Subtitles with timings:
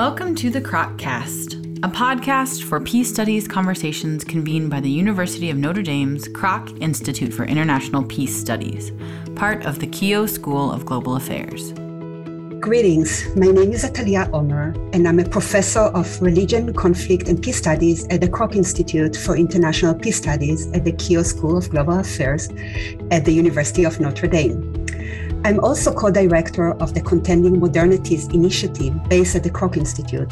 [0.00, 5.50] Welcome to the Kroc Cast, a podcast for peace studies conversations convened by the University
[5.50, 8.92] of Notre Dame's Kroc Institute for International Peace Studies,
[9.36, 11.74] part of the Keough School of Global Affairs.
[12.60, 13.26] Greetings.
[13.36, 18.08] My name is Atalia Omer, and I'm a professor of religion, conflict, and peace studies
[18.08, 22.48] at the Kroc Institute for International Peace Studies at the Keough School of Global Affairs
[23.10, 24.69] at the University of Notre Dame.
[25.42, 30.28] I'm also co director of the Contending Modernities initiative based at the Kroc Institute.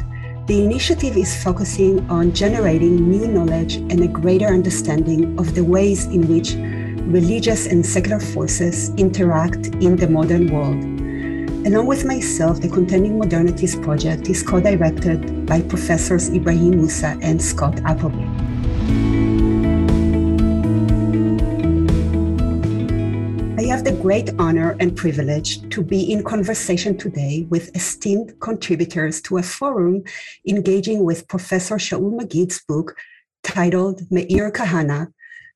[0.47, 6.05] The initiative is focusing on generating new knowledge and a greater understanding of the ways
[6.07, 6.55] in which
[7.11, 10.77] religious and secular forces interact in the modern world.
[11.67, 17.41] Along with myself, the Contending Modernities project is co directed by Professors Ebrahim Moosa and
[17.43, 18.38] Scott Appleby.
[24.02, 30.05] Great honor and privilege to be in conversation today with esteemed contributors to a forum
[30.47, 32.97] engaging with Professor Shaul Magid's book
[33.42, 35.09] titled Meir Kahana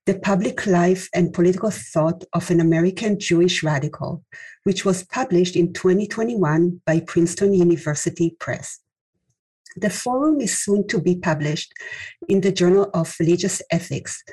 [0.06, 4.24] The Public Life and Political Thought of an American Jewish Radical,
[4.64, 8.80] which was published in 2021 by Princeton University Press.
[9.76, 11.72] The forum is soon to be published
[12.28, 14.24] in the Journal of Religious Ethics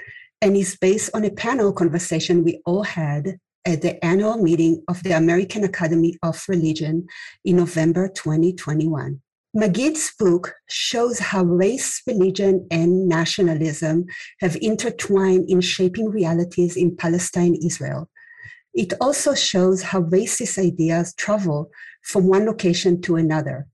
[0.42, 3.38] and is based on a panel conversation we all had
[3.70, 7.08] at the annual meeting of the American Academy of Religion
[7.46, 9.22] in November 2021.
[9.56, 14.06] Magid's book shows how race, religion, and nationalism
[14.42, 18.10] have intertwined in shaping realities in Palestine, Israel.
[18.74, 21.70] It also shows how racist ideas travel
[22.04, 23.68] from one location to another.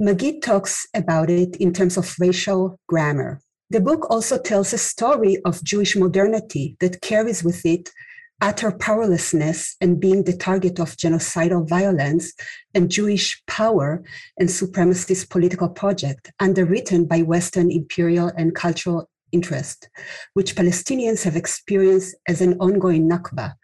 [0.00, 3.40] Magid talks about it in terms of racial grammar.
[3.70, 7.90] The book also tells a story of Jewish modernity that carries with it
[8.40, 12.32] utter powerlessness and being the target of genocidal violence
[12.74, 14.04] and Jewish power
[14.38, 19.88] and supremacist political project underwritten by Western imperial and cultural interest,
[20.34, 23.54] which Palestinians have experienced as an ongoing Nakba,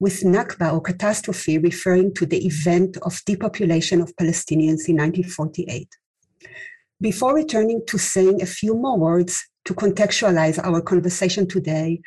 [0.00, 5.88] with Nakba or catastrophe referring to the event of depopulation of Palestinians in 1948.
[7.00, 12.00] Before returning to saying a few more words to contextualize our conversation today,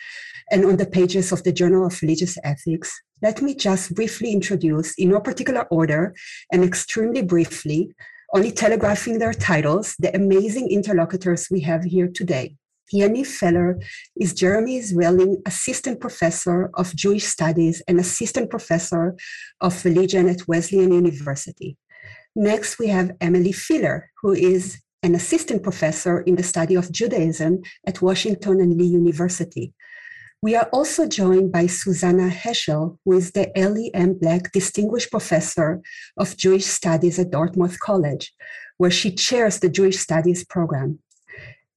[0.52, 4.94] and on the pages of the Journal of Religious Ethics, let me just briefly introduce,
[4.96, 6.16] in no particular order
[6.52, 7.94] and extremely briefly,
[8.34, 12.56] only telegraphing their titles, the amazing interlocutors we have here today.
[12.94, 13.80] Yaniv Feller
[14.20, 19.16] is Jeremy Zwelling Assistant Professor of Jewish Studies and Assistant Professor
[19.62, 21.78] of Religion at Wesleyan University.
[22.36, 27.62] Next, we have Emily Filler, who is an assistant professor in the study of Judaism
[27.88, 29.74] at Washington and Lee University.
[30.42, 34.18] We are also joined by Susannah Heschel, who is the Eli M.
[34.20, 35.82] Black Distinguished Professor
[36.18, 38.34] of Jewish Studies at Dartmouth College,
[38.78, 41.00] where she chairs the Jewish Studies program.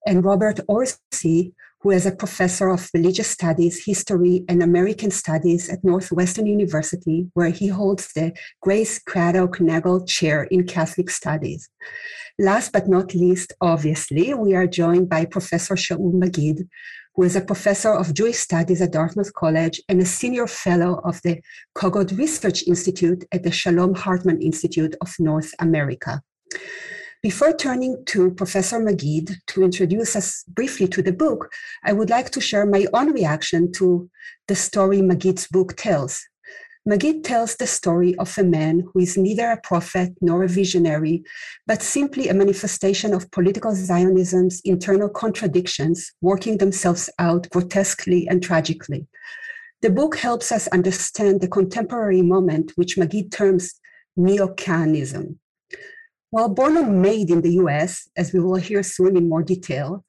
[0.06, 5.82] And Robert Orsi, who is a professor of religious studies, history, and American studies at
[5.82, 11.68] Northwestern University, where he holds the Grace Craddock Nagle Chair in Catholic Studies.
[12.38, 16.68] Last but not least, obviously, we are joined by Professor Shaul Magid,
[17.14, 21.20] who is a professor of Jewish studies at Dartmouth College and a senior fellow of
[21.22, 21.42] the
[21.76, 26.22] Kogod Research Institute at the Shalom Hartman Institute of North America.
[27.22, 31.52] Before turning to Professor Magid to introduce us briefly to the book,
[31.84, 34.10] I would like to share my own reaction to
[34.48, 36.20] the story Magid's book tells.
[36.84, 41.22] Magid tells the story of a man who is neither a prophet nor a visionary,
[41.64, 49.06] but simply a manifestation of political Zionism's internal contradictions working themselves out grotesquely and tragically.
[49.80, 53.74] The book helps us understand the contemporary moment, which Magid terms
[54.16, 55.38] neo-Kahanism.
[56.32, 60.02] While born and made in the US, as we will hear soon in more detail,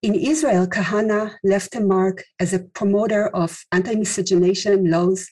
[0.00, 5.28] in Israel, Kahana left a mark as a promoter of anti miscegenation laws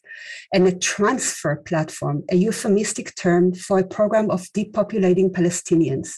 [0.52, 6.10] and a transfer platform, a euphemistic term for a program of depopulating Palestinians.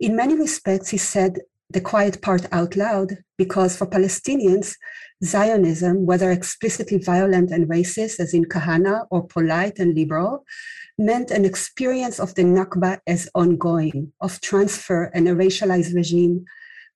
[0.00, 1.38] In many respects, he said
[1.68, 4.76] the quiet part out loud because for Palestinians,
[5.24, 10.44] Zionism, whether explicitly violent and racist, as in Kahana, or polite and liberal,
[10.98, 16.44] meant an experience of the Nakba as ongoing, of transfer and a racialized regime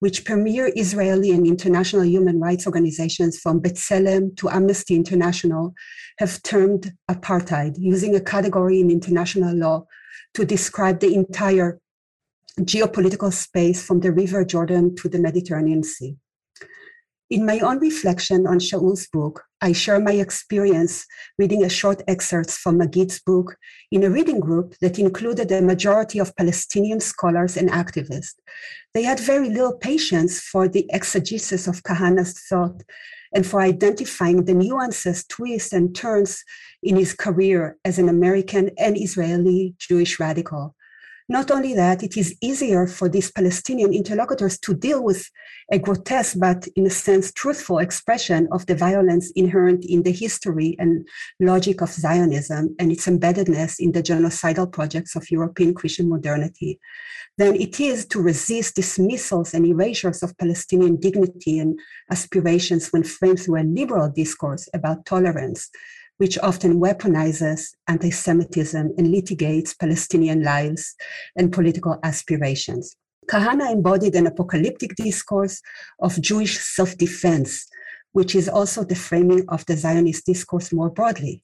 [0.01, 5.73] which premier Israeli and international human rights organizations from B'Tselem to Amnesty International
[6.19, 9.87] have termed apartheid, using a category in international law
[10.35, 11.81] to describe the entire
[12.61, 16.17] geopolitical space from the River Jordan to the Mediterranean Sea.
[17.29, 21.05] In my own reflection on Shaul's book, I share my experience
[21.41, 23.57] reading a short excerpts from Magid's book
[23.91, 28.35] in a reading group that included a majority of Palestinian scholars and activists.
[28.95, 32.85] They had very little patience for the exegesis of Kahana's thought
[33.35, 36.45] and for identifying the nuances, twists, and turns
[36.85, 40.77] in his career as an American and Israeli Jewish radical.
[41.29, 45.29] Not only that, it is easier for these Palestinian interlocutors to deal with
[45.73, 50.77] a grotesque but, in a sense, truthful expression of the violence inherent in the history
[50.79, 51.07] and
[51.41, 56.79] logic of Zionism and its embeddedness in the genocidal projects of European Christian modernity.
[57.39, 61.79] Than it is to resist dismissals and erasures of Palestinian dignity and
[62.09, 65.71] aspirations when framed through a liberal discourse about tolerance
[66.19, 70.95] which often weaponizes anti Semitism and litigates Palestinian lives
[71.37, 72.97] and political aspirations.
[73.27, 75.61] Kahana embodied an apocalyptic discourse
[76.01, 77.67] of Jewish self defense,
[78.13, 81.43] which is also the framing of the Zionist discourse more broadly.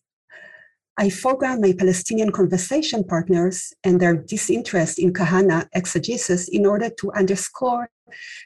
[0.99, 7.11] I foreground my Palestinian conversation partners and their disinterest in Kahana exegesis in order to
[7.13, 7.89] underscore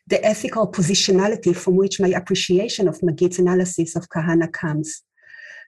[0.06, 5.02] the ethical positionality from which my appreciation of Magid's analysis of Kahana comes.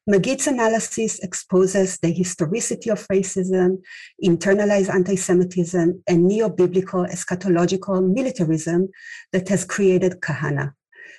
[0.08, 3.82] Magid's analysis exposes the historicity of racism,
[4.24, 8.88] internalized anti Semitism, and neo biblical eschatological militarism
[9.32, 10.72] that has created Kahana.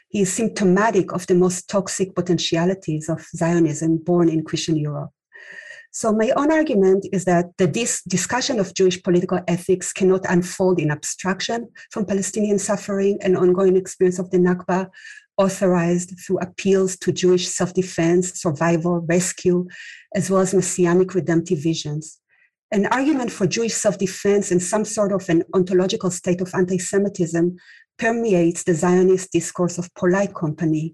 [0.09, 5.12] He is symptomatic of the most toxic potentialities of Zionism born in Christian Europe.
[5.92, 10.80] So, my own argument is that the dis- discussion of Jewish political ethics cannot unfold
[10.80, 14.89] in abstraction from Palestinian suffering and ongoing experience of the Nakba
[15.39, 19.68] authorized through appeals to Jewish self defense, survival, rescue,
[20.13, 22.19] as well as messianic redemptive visions.
[22.71, 26.77] An argument for Jewish self defense and some sort of an ontological state of anti
[26.77, 27.57] Semitism
[27.97, 30.94] permeates the Zionist discourse of polite company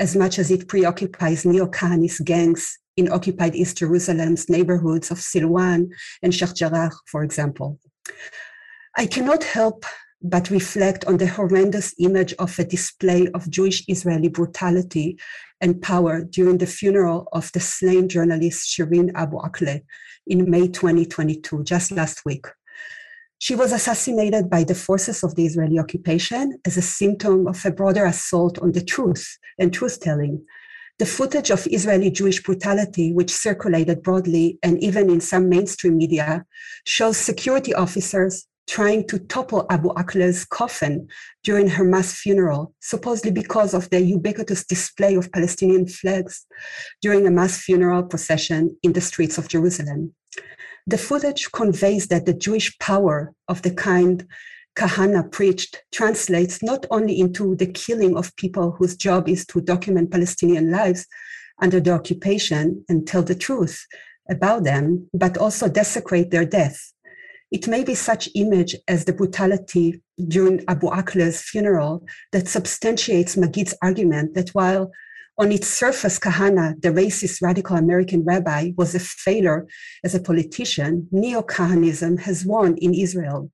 [0.00, 5.88] as much as it preoccupies neo Kahanist gangs in occupied East Jerusalem's neighborhoods of Silwan
[6.22, 7.78] and Sheikh Jarrah, for example.
[8.96, 9.84] I cannot help
[10.24, 15.18] but reflect on the horrendous image of a display of Jewish Israeli brutality
[15.60, 19.82] and power during the funeral of the slain journalist Shireen Abu Akleh
[20.26, 22.46] in May 2022, just last week.
[23.38, 27.70] She was assassinated by the forces of the Israeli occupation as a symptom of a
[27.70, 30.42] broader assault on the truth and truth telling.
[30.98, 36.46] The footage of Israeli Jewish brutality, which circulated broadly and even in some mainstream media,
[36.86, 41.08] shows security officers trying to topple Abu Akleh's coffin
[41.42, 46.46] during her mass funeral, supposedly because of the ubiquitous display of Palestinian flags
[47.02, 50.14] during a mass funeral procession in the streets of Jerusalem.
[50.86, 54.26] The footage conveys that the Jewish power of the kind
[54.76, 60.10] Kahana preached translates not only into the killing of people whose job is to document
[60.10, 61.06] Palestinian lives
[61.62, 63.86] under the occupation and tell the truth
[64.28, 66.93] about them, but also desecrate their death
[67.54, 73.74] it may be such image as the brutality during Abu Akleh's funeral that substantiates Magid's
[73.80, 74.90] argument that while
[75.38, 79.68] on its surface, Kahana, the racist radical American rabbi, was a failure
[80.02, 83.52] as a politician, neo Kahanism has won in Israel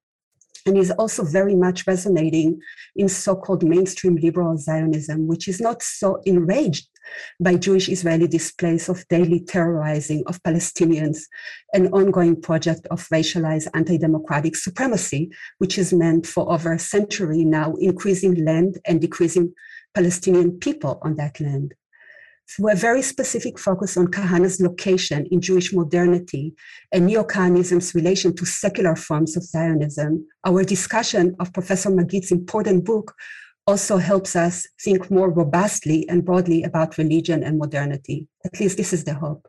[0.67, 2.61] and is also very much resonating
[2.97, 6.89] in so called mainstream liberal Zionism, which is not so enraged
[7.41, 11.23] by Jewish Israeli displays of daily terrorizing of Palestinians,
[11.73, 17.45] an ongoing project of racialized anti democratic supremacy, which is meant for over a century
[17.45, 19.53] now, increasing land and decreasing
[19.95, 21.75] Palestinian people on that land.
[22.51, 26.55] Through a very specific focus on Kahana's location in Jewish modernity
[26.91, 32.85] and neo Kahanism's relation to secular forms of Zionism, our discussion of Professor Magid's important
[32.85, 33.15] book
[33.69, 38.27] also helps us think more robustly and broadly about religion and modernity.
[38.45, 39.47] At least this is the hope.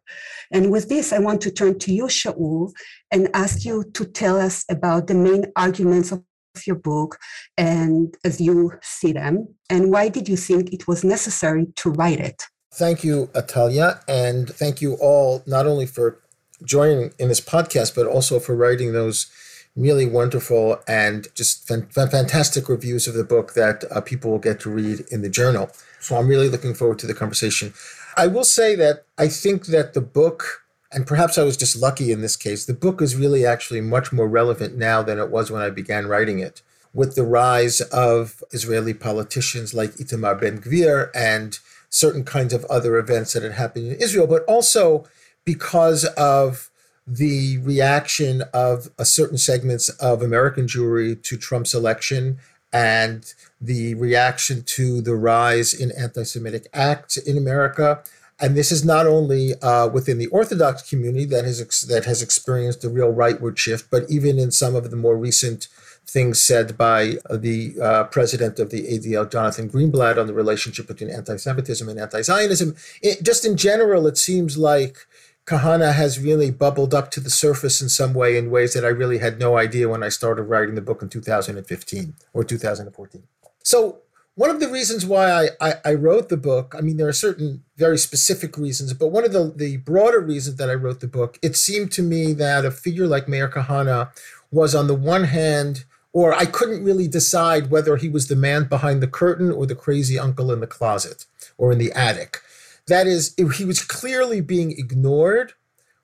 [0.51, 2.71] And with this, I want to turn to you, Shaul,
[3.09, 6.23] and ask you to tell us about the main arguments of
[6.67, 7.17] your book
[7.57, 12.19] and as you see them, and why did you think it was necessary to write
[12.19, 12.43] it?
[12.73, 16.19] Thank you, Atalia, and thank you all not only for
[16.63, 19.29] joining in this podcast, but also for writing those
[19.75, 24.69] really wonderful and just fantastic reviews of the book that uh, people will get to
[24.69, 25.69] read in the journal.
[25.99, 27.73] So I'm really looking forward to the conversation.
[28.15, 30.63] I will say that I think that the book,
[30.93, 34.13] and perhaps I was just lucky in this case, the book is really actually much
[34.13, 36.61] more relevant now than it was when I began writing it.
[36.93, 41.59] With the rise of Israeli politicians like Itamar Ben Gvir and
[41.91, 45.05] certain kinds of other events that had happened in Israel, but also
[45.45, 46.71] because of
[47.05, 52.39] the reaction of a certain segments of American Jewry to Trump's election
[52.71, 58.01] and the reaction to the rise in anti Semitic acts in America.
[58.39, 62.21] And this is not only uh, within the Orthodox community that has, ex- that has
[62.23, 65.67] experienced a real rightward shift, but even in some of the more recent
[66.11, 71.09] things said by the uh, president of the ADL, Jonathan Greenblatt, on the relationship between
[71.09, 72.75] anti Semitism and anti Zionism.
[73.23, 75.07] Just in general, it seems like
[75.45, 78.89] Kahana has really bubbled up to the surface in some way in ways that I
[78.89, 83.23] really had no idea when I started writing the book in 2015 or 2014.
[83.63, 83.99] So,
[84.35, 87.13] one of the reasons why I, I, I, wrote the book, I mean, there are
[87.13, 91.07] certain very specific reasons, but one of the, the broader reasons that I wrote the
[91.07, 94.09] book, it seemed to me that a figure like Meir Kahana
[94.49, 98.65] was, on the one hand, or I couldn't really decide whether he was the man
[98.65, 101.25] behind the curtain or the crazy uncle in the closet
[101.57, 102.39] or in the attic.
[102.87, 105.53] That is, he was clearly being ignored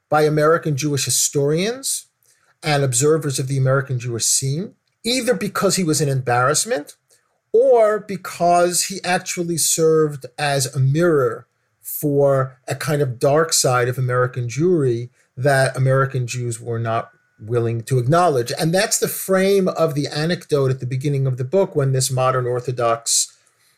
[0.09, 2.05] by American Jewish historians
[2.63, 6.95] and observers of the American Jewish scene, either because he was an embarrassment
[7.51, 11.47] or because he actually served as a mirror
[11.81, 17.81] for a kind of dark side of American Jewry that American Jews were not willing
[17.83, 18.51] to acknowledge.
[18.59, 22.11] And that's the frame of the anecdote at the beginning of the book when this
[22.11, 23.33] modern Orthodox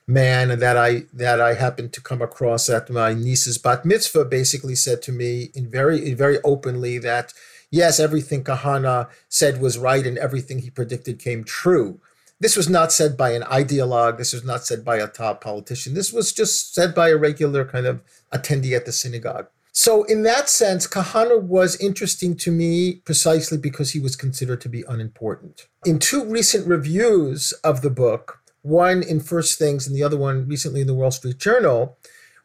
[0.07, 4.73] man that I that I happened to come across at my niece's bat mitzvah basically
[4.73, 7.31] said to me in very very openly that
[7.71, 11.99] yes, everything Kahana said was right and everything he predicted came true.
[12.39, 14.17] This was not said by an ideologue.
[14.17, 15.93] This was not said by a top politician.
[15.93, 18.01] This was just said by a regular kind of
[18.33, 19.47] attendee at the synagogue.
[19.71, 24.69] So, in that sense, Kahana was interesting to me precisely because he was considered to
[24.69, 25.67] be unimportant.
[25.85, 30.47] In two recent reviews of the book, one in First Things and the other one
[30.47, 31.97] recently in the Wall Street Journal,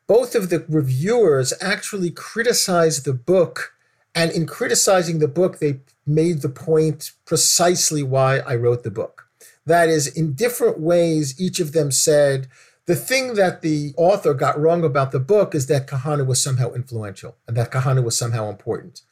[0.06, 3.72] both of the reviewers actually criticized the book.
[4.14, 9.26] And in criticizing the book, they made the point precisely why I wrote the book.
[9.66, 12.48] That is, in different ways, each of them said,
[12.86, 16.72] the thing that the author got wrong about the book is that Kahana was somehow
[16.72, 19.02] influential and that Kahana was somehow important.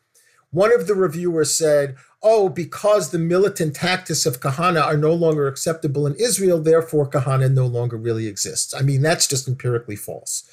[0.50, 5.48] One of the reviewers said, oh, because the militant tactics of Kahana are no longer
[5.48, 8.74] acceptable in Israel, therefore Kahana no longer really exists.
[8.74, 10.44] I mean, that's just empirically false.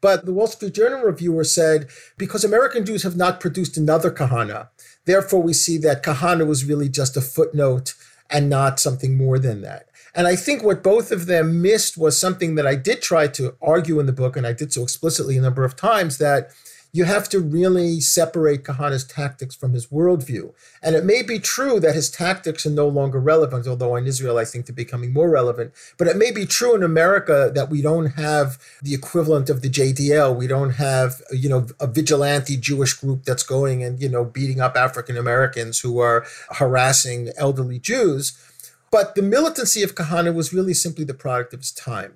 [0.00, 4.68] But the Wall Street Journal reviewer said, because American Jews have not produced another Kahana,
[5.04, 7.94] therefore we see that Kahana was really just a footnote
[8.30, 9.89] and not something more than that.
[10.14, 13.54] And I think what both of them missed was something that I did try to
[13.62, 16.50] argue in the book, and I did so explicitly a number of times that
[16.92, 20.52] you have to really separate Kahana's tactics from his worldview.
[20.82, 24.38] And it may be true that his tactics are no longer relevant, although in Israel
[24.38, 25.72] I think they're becoming more relevant.
[25.98, 29.70] But it may be true in America that we don't have the equivalent of the
[29.70, 30.36] JDL.
[30.36, 34.60] We don't have, you know, a vigilante Jewish group that's going and, you know, beating
[34.60, 38.36] up African Americans who are harassing elderly Jews.
[38.90, 42.14] But the militancy of Kahana was really simply the product of his time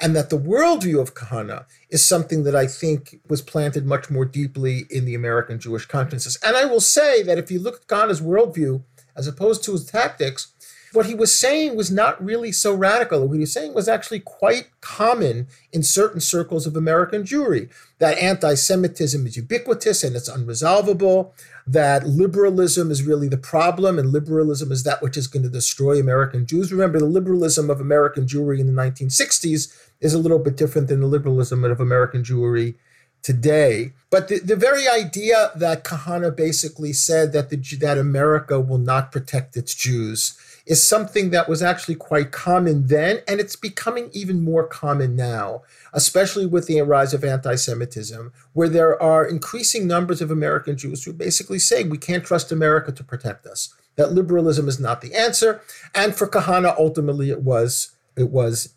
[0.00, 4.24] and that the worldview of Kahana is something that I think was planted much more
[4.24, 6.38] deeply in the American Jewish consciousness.
[6.44, 8.82] And I will say that if you look at Kahana's worldview
[9.16, 10.51] as opposed to his tactics,
[10.92, 13.26] what he was saying was not really so radical.
[13.26, 18.18] What he was saying was actually quite common in certain circles of American Jewry that
[18.18, 21.32] anti Semitism is ubiquitous and it's unresolvable,
[21.66, 25.98] that liberalism is really the problem, and liberalism is that which is going to destroy
[25.98, 26.72] American Jews.
[26.72, 31.00] Remember, the liberalism of American Jewry in the 1960s is a little bit different than
[31.00, 32.74] the liberalism of American Jewry
[33.22, 33.92] today.
[34.10, 39.12] But the, the very idea that Kahana basically said that the, that America will not
[39.12, 44.44] protect its Jews is something that was actually quite common then, and it's becoming even
[44.44, 50.20] more common now, especially with the rise of anti Semitism, where there are increasing numbers
[50.20, 54.68] of American Jews who basically say we can't trust America to protect us, that liberalism
[54.68, 55.60] is not the answer.
[55.94, 58.74] And for Kahana, ultimately, it was, it was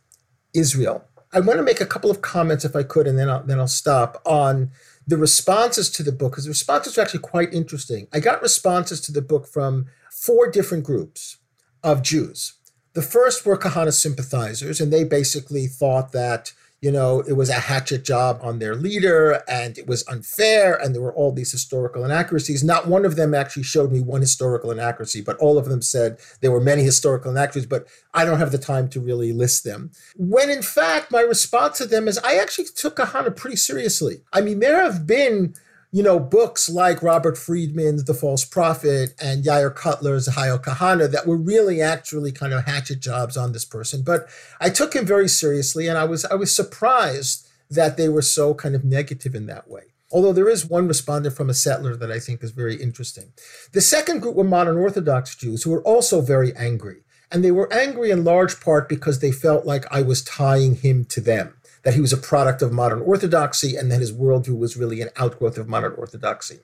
[0.54, 1.06] Israel.
[1.32, 3.60] I want to make a couple of comments, if I could, and then I'll, then
[3.60, 4.72] I'll stop on
[5.08, 8.08] the responses to the book, because the responses are actually quite interesting.
[8.12, 11.38] I got responses to the book from four different groups
[11.86, 12.54] of Jews.
[12.94, 17.54] The first were Kahana sympathizers, and they basically thought that, you know, it was a
[17.54, 22.04] hatchet job on their leader and it was unfair, and there were all these historical
[22.04, 22.64] inaccuracies.
[22.64, 26.18] Not one of them actually showed me one historical inaccuracy, but all of them said
[26.42, 29.92] there were many historical inaccuracies, but I don't have the time to really list them.
[30.16, 34.22] When in fact, my response to them is I actually took Kahana pretty seriously.
[34.34, 35.54] I mean, there have been
[35.96, 41.26] you know, books like Robert Friedman's The False Prophet and Yair Kotler's Hayal Kahana that
[41.26, 44.02] were really actually kind of hatchet jobs on this person.
[44.04, 44.28] But
[44.60, 48.54] I took him very seriously and I was I was surprised that they were so
[48.54, 49.84] kind of negative in that way.
[50.12, 53.32] Although there is one respondent from a settler that I think is very interesting.
[53.72, 57.06] The second group were modern Orthodox Jews who were also very angry.
[57.32, 61.06] And they were angry in large part because they felt like I was tying him
[61.06, 64.76] to them, that he was a product of modern orthodoxy and that his worldview was
[64.76, 66.60] really an outgrowth of modern orthodoxy.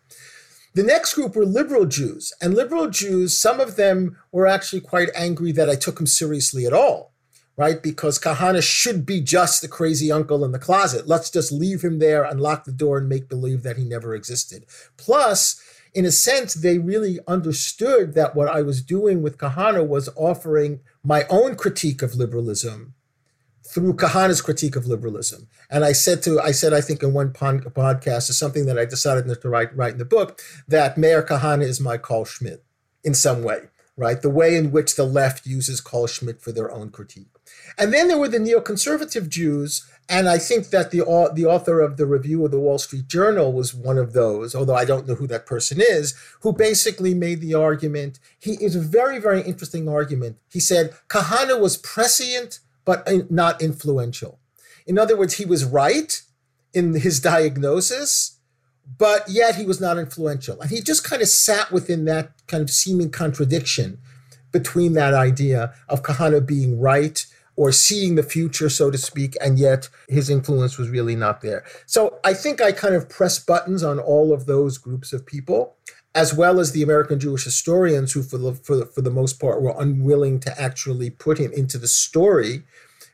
[0.74, 2.34] The next group were liberal Jews.
[2.42, 6.66] And liberal Jews, some of them were actually quite angry that I took him seriously
[6.66, 7.14] at all,
[7.56, 7.84] right?
[7.84, 11.08] Because Kahana should be just the crazy uncle in the closet.
[11.08, 14.66] Let's just leave him there, unlock the door, and make believe that he never existed.
[14.98, 15.62] Plus,
[15.94, 20.80] in a sense, they really understood that what I was doing with Kahana was offering
[21.04, 22.96] my own critique of liberalism
[23.72, 25.48] through Kahana's critique of liberalism.
[25.70, 28.84] And I said to, I said, I think in one podcast, is something that I
[28.84, 32.66] decided to write, write in the book, that Meir Kahana is my Carl Schmitt
[33.02, 34.22] in some way, right?
[34.22, 37.30] The way in which the left uses Carl Schmitt for their own critique.
[37.78, 41.00] And then there were the neoconservative Jews, and I think that the
[41.34, 44.76] the author of the review of the Wall Street Journal was one of those, although
[44.76, 48.20] I don't know who that person is, who basically made the argument.
[48.40, 50.38] He is a very very interesting argument.
[50.50, 52.60] He said Kahana was prescient
[52.92, 54.38] but not influential.
[54.86, 56.22] In other words, he was right
[56.74, 58.38] in his diagnosis,
[58.98, 60.60] but yet he was not influential.
[60.60, 64.00] And he just kind of sat within that kind of seeming contradiction
[64.52, 69.58] between that idea of Kahana being right or seeing the future, so to speak, and
[69.58, 71.64] yet his influence was really not there.
[71.86, 75.78] So I think I kind of press buttons on all of those groups of people,
[76.14, 79.40] as well as the American Jewish historians who, for the, for the, for the most
[79.40, 82.64] part, were unwilling to actually put him into the story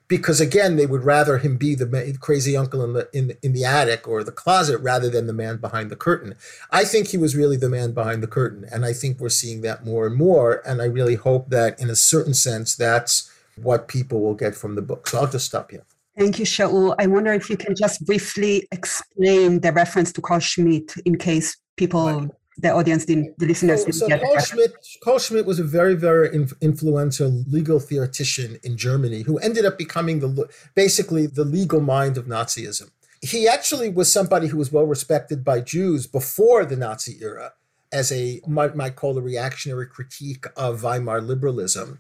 [0.08, 3.66] because again they would rather him be the crazy uncle in the in, in the
[3.66, 6.36] attic or the closet rather than the man behind the curtain.
[6.72, 9.62] I think he was really the man behind the curtain and i think we're seeing
[9.62, 13.88] that more and more and i really hope that in a certain sense that's what
[13.88, 15.08] people will get from the book.
[15.08, 15.84] So i'll just stop here.
[16.18, 16.96] Thank you, Shaul.
[16.98, 21.56] I wonder if you can just briefly explain the reference to Carl Schmitt in case
[21.75, 24.74] people the audience didn't, the listeners didn't so get Carl Schmitt,
[25.04, 26.30] Carl Schmitt was a very, very
[26.62, 32.26] influential legal theoretician in Germany who ended up becoming the basically the legal mind of
[32.26, 32.90] Nazism.
[33.22, 37.54] He actually was somebody who was well respected by Jews before the Nazi era
[37.92, 42.00] as a might, might call a reactionary critique of Weimar liberalism.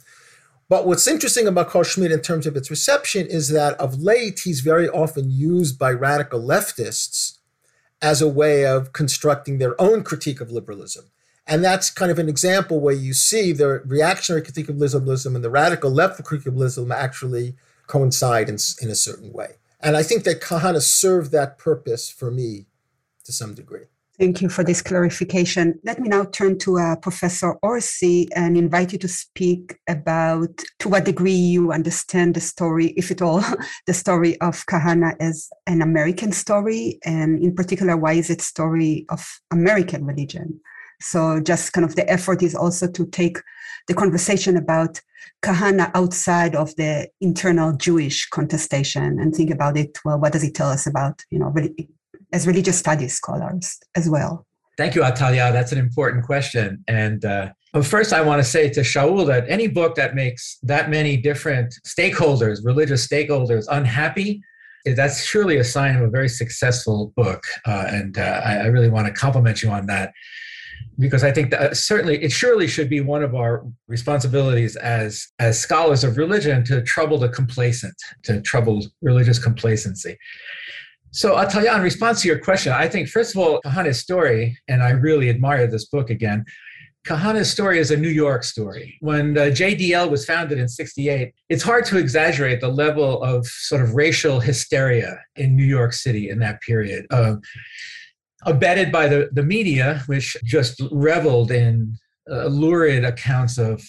[0.69, 4.41] But what's interesting about Carl Schmitt in terms of its reception is that of late
[4.43, 7.36] he's very often used by radical leftists
[8.01, 11.05] as a way of constructing their own critique of liberalism.
[11.47, 15.43] And that's kind of an example where you see the reactionary critique of liberalism and
[15.43, 17.55] the radical left critique of liberalism actually
[17.87, 19.55] coincide in, in a certain way.
[19.79, 22.65] And I think that Kahana served that purpose for me
[23.23, 23.85] to some degree.
[24.19, 25.79] Thank you for this clarification.
[25.83, 30.89] Let me now turn to uh, Professor Orsi and invite you to speak about to
[30.89, 33.43] what degree you understand the story, if at all,
[33.85, 39.05] the story of Kahana as an American story, and in particular, why is it story
[39.09, 40.61] of American religion?
[40.99, 43.37] So, just kind of the effort is also to take
[43.87, 44.99] the conversation about
[45.43, 49.99] Kahana outside of the internal Jewish contestation and think about it.
[50.03, 51.53] Well, what does it tell us about you know
[52.33, 54.45] as religious studies scholars as well?
[54.77, 55.51] Thank you, Atalia.
[55.51, 56.83] That's an important question.
[56.87, 57.49] And uh,
[57.81, 61.73] first, I want to say to Shaul that any book that makes that many different
[61.85, 64.41] stakeholders, religious stakeholders, unhappy,
[64.85, 67.43] that's surely a sign of a very successful book.
[67.65, 70.13] Uh, and uh, I, I, really want to compliment you on that
[70.99, 75.27] because I think that uh, certainly it surely should be one of our responsibilities as
[75.39, 80.17] as scholars of religion to trouble the complacent, to trouble religious complacency.
[81.17, 83.99] So I'll tell you in response to your question, I think first of all, Kahana's
[83.99, 86.45] story, and I really admire this book again.
[87.07, 88.99] Kahana's story is a New York story.
[88.99, 93.81] When uh, JDL was founded in 68, it's hard to exaggerate the level of sort
[93.81, 97.07] of racial hysteria in New York City in that period.
[97.09, 97.37] Uh,
[98.45, 101.97] abetted by the, the media, which just reveled in
[102.29, 103.81] uh, lurid accounts of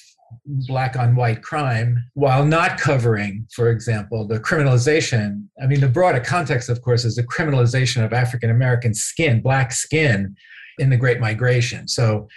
[0.44, 5.46] black on white crime while not covering, for example, the criminalization.
[5.62, 9.72] I mean, the broader context, of course, is the criminalization of African American skin, black
[9.72, 10.36] skin
[10.78, 11.88] in the Great Migration.
[11.88, 12.28] So,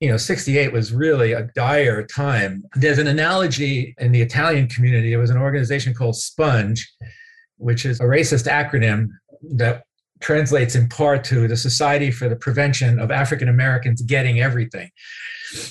[0.00, 2.64] you know, 68 was really a dire time.
[2.74, 5.10] There's an analogy in the Italian community.
[5.10, 6.90] There was an organization called SPONGE,
[7.56, 9.08] which is a racist acronym
[9.56, 9.84] that
[10.20, 14.90] translates in part to the Society for the Prevention of African Americans Getting Everything.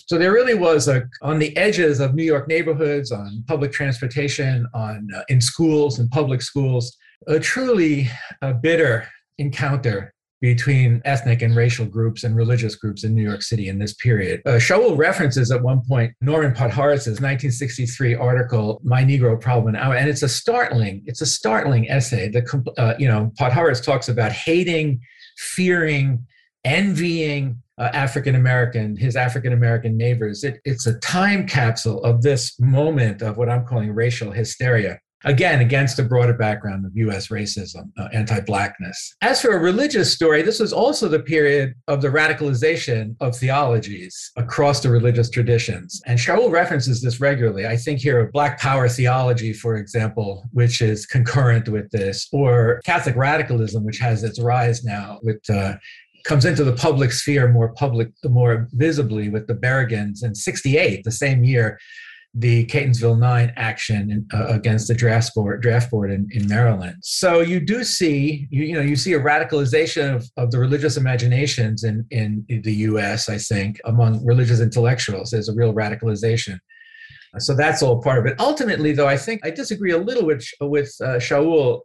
[0.08, 4.68] So there really was a on the edges of New York neighborhoods, on public transportation,
[4.74, 8.10] on uh, in schools and public schools, a truly
[8.42, 9.08] uh, bitter
[9.38, 13.94] encounter between ethnic and racial groups and religious groups in New York City in this
[13.96, 14.42] period.
[14.46, 20.24] Uh, Shaul references at one point Norman Podhoretz's 1963 article, "My Negro Problem," and it's
[20.24, 22.30] a startling, it's a startling essay.
[22.30, 25.02] The uh, you know Podhoretz talks about hating,
[25.38, 26.26] fearing,
[26.64, 30.44] envying uh, African American, his African American neighbors.
[30.44, 35.60] It, it's a time capsule of this moment of what I'm calling racial hysteria again
[35.60, 39.16] against a broader background of US racism, uh, anti Blackness.
[39.22, 44.32] As for a religious story, this was also the period of the radicalization of theologies
[44.38, 46.02] across the religious traditions.
[46.06, 47.68] And Shaul references this regularly.
[47.68, 52.82] I think here of Black Power theology, for example, which is concurrent with this, or
[52.86, 55.48] Catholic radicalism, which has its rise now with.
[55.50, 55.76] Uh,
[56.26, 61.12] comes into the public sphere more public more visibly with the Berrigans in 68 the
[61.12, 61.80] same year
[62.36, 66.98] the Catonsville Nine action in, uh, against the draft board, draft board in, in Maryland.
[67.02, 70.96] So you do see, you, you know, you see a radicalization of, of the religious
[70.96, 73.30] imaginations in, in the U.S.
[73.30, 75.32] I think among religious intellectuals.
[75.32, 76.60] There's a real radicalization.
[77.38, 78.40] So that's all part of it.
[78.40, 81.82] Ultimately, though, I think I disagree a little with with uh, Shaul.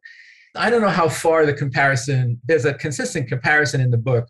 [0.57, 2.41] I don't know how far the comparison.
[2.47, 4.29] There's a consistent comparison in the book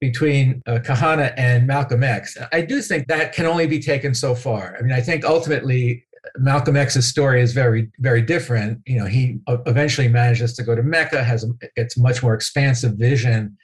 [0.00, 2.36] between uh, Kahana and Malcolm X.
[2.52, 4.76] I do think that can only be taken so far.
[4.78, 6.04] I mean, I think ultimately
[6.36, 8.80] Malcolm X's story is very, very different.
[8.86, 12.94] You know, he eventually manages to go to Mecca, has a, it's much more expansive
[12.94, 13.56] vision,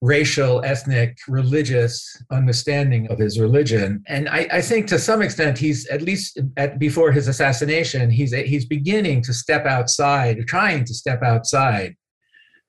[0.00, 4.02] racial, ethnic, religious understanding of his religion.
[4.06, 8.32] And I, I think to some extent, he's at least at, before his assassination, he's
[8.32, 11.96] he's beginning to step outside, trying to step outside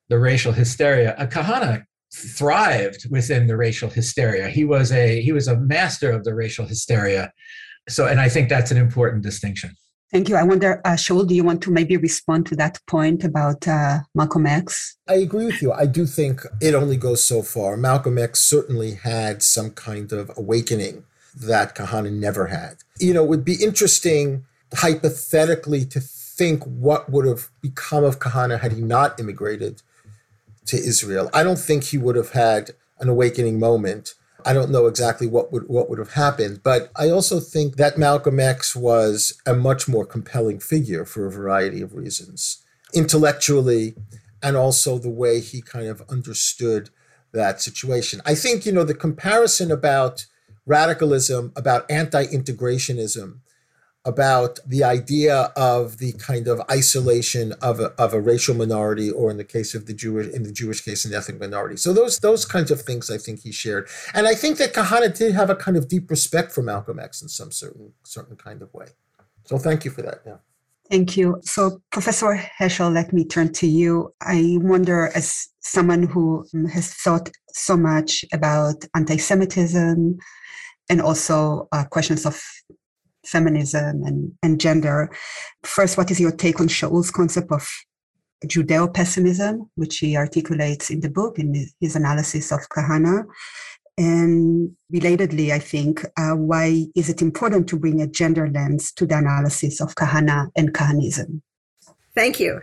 [0.09, 1.15] the racial hysteria.
[1.17, 4.49] A Kahana thrived within the racial hysteria.
[4.49, 7.31] He was a he was a master of the racial hysteria.
[7.89, 9.75] So, and I think that's an important distinction.
[10.11, 10.35] Thank you.
[10.35, 13.99] I wonder, uh, Shaul, do you want to maybe respond to that point about uh,
[14.13, 14.97] Malcolm X?
[15.07, 15.71] I agree with you.
[15.71, 17.77] I do think it only goes so far.
[17.77, 22.79] Malcolm X certainly had some kind of awakening that Kahana never had.
[22.99, 28.59] You know, it would be interesting hypothetically to think what would have become of Kahana
[28.59, 29.81] had he not immigrated
[30.65, 31.29] to Israel.
[31.33, 34.13] I don't think he would have had an awakening moment.
[34.45, 37.97] I don't know exactly what would what would have happened, but I also think that
[37.97, 43.95] Malcolm X was a much more compelling figure for a variety of reasons, intellectually,
[44.41, 46.89] and also the way he kind of understood
[47.33, 48.21] that situation.
[48.25, 50.25] I think you know the comparison about
[50.65, 53.39] radicalism, about anti-integrationism,
[54.03, 59.29] about the idea of the kind of isolation of a, of a racial minority or
[59.29, 61.77] in the case of the Jewish in the Jewish case an ethnic minority.
[61.77, 63.87] So those those kinds of things I think he shared.
[64.13, 67.21] And I think that Kahana did have a kind of deep respect for Malcolm X
[67.21, 68.87] in some certain certain kind of way.
[69.45, 70.21] So thank you for that.
[70.25, 70.37] Yeah.
[70.89, 71.39] Thank you.
[71.43, 74.13] So, Professor Heschel, let me turn to you.
[74.21, 80.17] I wonder, as someone who has thought so much about anti Semitism
[80.89, 82.43] and also uh, questions of
[83.25, 85.09] feminism and, and gender.
[85.63, 87.69] First, what is your take on Shaul's concept of
[88.45, 93.25] Judeo pessimism, which he articulates in the book in his analysis of Kahana?
[93.97, 99.05] And relatedly, I think, uh, why is it important to bring a gender lens to
[99.05, 101.41] the analysis of Kahana and Kahanism?
[102.15, 102.61] Thank you.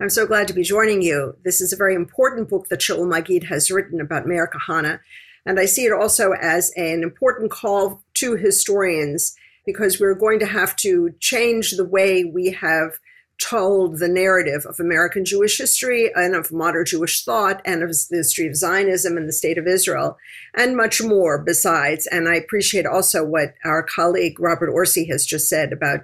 [0.00, 1.36] I'm so glad to be joining you.
[1.44, 5.00] This is a very important book that Shaul Magid has written about Meir Kahana.
[5.44, 9.34] And I see it also as an important call to historians
[9.72, 12.98] because we're going to have to change the way we have
[13.40, 18.18] told the narrative of American Jewish history and of modern Jewish thought and of the
[18.18, 20.18] history of Zionism and the state of Israel,
[20.54, 22.06] and much more besides.
[22.08, 26.00] And I appreciate also what our colleague Robert Orsi has just said about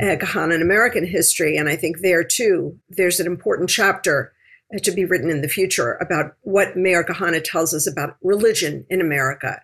[0.00, 1.56] uh, Kahana and American history.
[1.56, 4.32] And I think there too, there's an important chapter
[4.74, 8.86] uh, to be written in the future about what Meir Kahana tells us about religion
[8.88, 9.60] in America.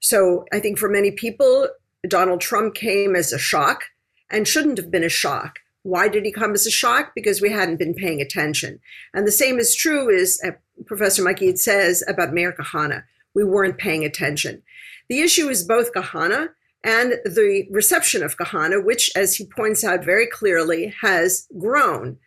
[0.00, 1.68] So I think for many people,
[2.06, 3.84] Donald Trump came as a shock
[4.30, 5.60] and shouldn't have been a shock.
[5.82, 7.12] Why did he come as a shock?
[7.14, 8.80] Because we hadn't been paying attention.
[9.14, 10.50] And the same is true as uh,
[10.86, 13.04] Professor Magid says about Meir Kahana.
[13.34, 14.62] We weren't paying attention.
[15.08, 16.50] The issue is both Kahana
[16.84, 22.18] and the reception of Kahana, which, as he points out very clearly, has grown.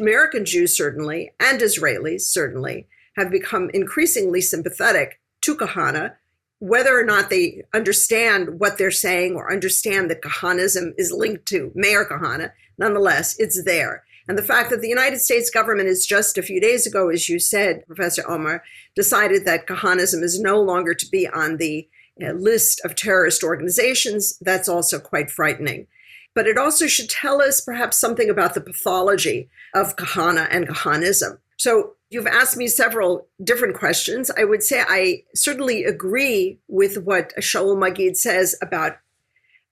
[0.00, 6.14] American Jews, certainly, and Israelis, certainly, have become increasingly sympathetic to Kahana
[6.62, 11.72] whether or not they understand what they're saying or understand that Kahanism is linked to
[11.74, 14.04] Meir Kahana, nonetheless, it's there.
[14.28, 17.28] And the fact that the United States government is just a few days ago, as
[17.28, 18.62] you said, Professor Omer,
[18.94, 21.88] decided that Kahanism is no longer to be on the
[22.24, 25.88] uh, list of terrorist organizations, that's also quite frightening.
[26.32, 31.38] But it also should tell us perhaps something about the pathology of Kahana and Kahanism.
[31.58, 34.30] So You've asked me several different questions.
[34.36, 38.98] I would say I certainly agree with what Shaul Magid says about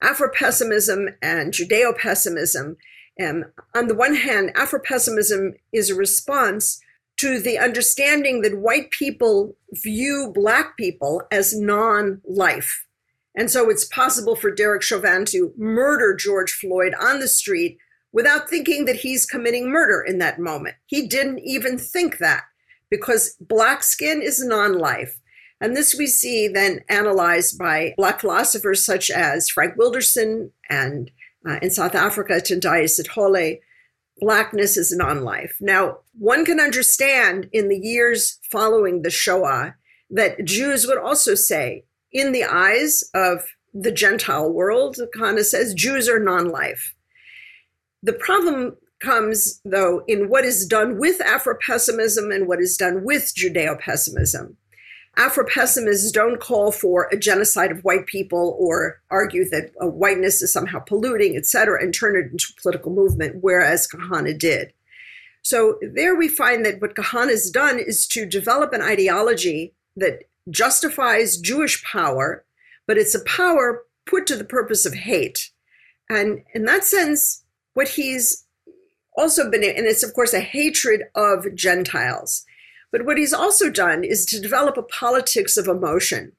[0.03, 2.79] Afro-pessimism and Judeo-pessimism.
[3.18, 3.44] And
[3.76, 6.81] on the one hand, Afro-pessimism is a response
[7.18, 12.87] to the understanding that white people view black people as non life.
[13.37, 17.76] And so it's possible for Derek Chauvin to murder George Floyd on the street
[18.12, 20.77] without thinking that he's committing murder in that moment.
[20.87, 22.44] He didn't even think that
[22.90, 25.20] because black skin is non life.
[25.61, 31.11] And this we see then analyzed by Black philosophers such as Frank Wilderson and
[31.46, 33.61] uh, in South Africa, Tendayi Sithole.
[34.18, 35.57] Blackness is non life.
[35.61, 39.75] Now, one can understand in the years following the Shoah
[40.11, 46.09] that Jews would also say, in the eyes of the Gentile world, Kahana says Jews
[46.09, 46.94] are non life.
[48.02, 53.04] The problem comes, though, in what is done with Afro pessimism and what is done
[53.04, 54.56] with Judeo pessimism.
[55.16, 60.40] Afro pessimists don't call for a genocide of white people or argue that uh, whiteness
[60.40, 64.72] is somehow polluting, et cetera, and turn it into a political movement, whereas Kahana did.
[65.42, 71.38] So there we find that what Kahana's done is to develop an ideology that justifies
[71.38, 72.44] Jewish power,
[72.86, 75.50] but it's a power put to the purpose of hate.
[76.08, 78.46] And in that sense, what he's
[79.16, 82.44] also been, and it's of course a hatred of Gentiles.
[82.92, 86.33] But what he's also done is to develop a politics of emotion.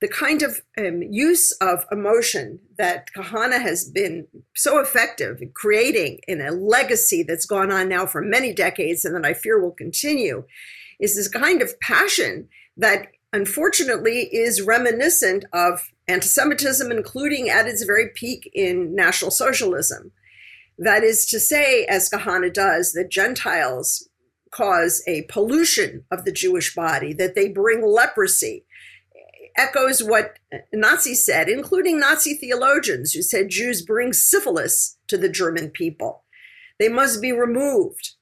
[0.00, 6.20] The kind of um, use of emotion that Kahana has been so effective in creating
[6.26, 9.72] in a legacy that's gone on now for many decades and that I fear will
[9.72, 10.44] continue
[10.98, 17.84] is this kind of passion that unfortunately is reminiscent of anti Semitism, including at its
[17.84, 20.12] very peak in National Socialism.
[20.80, 24.08] That is to say, as Kahana does, that Gentiles
[24.50, 28.64] cause a pollution of the Jewish body, that they bring leprosy.
[29.58, 30.38] Echoes what
[30.72, 36.24] Nazis said, including Nazi theologians who said Jews bring syphilis to the German people.
[36.78, 38.12] They must be removed.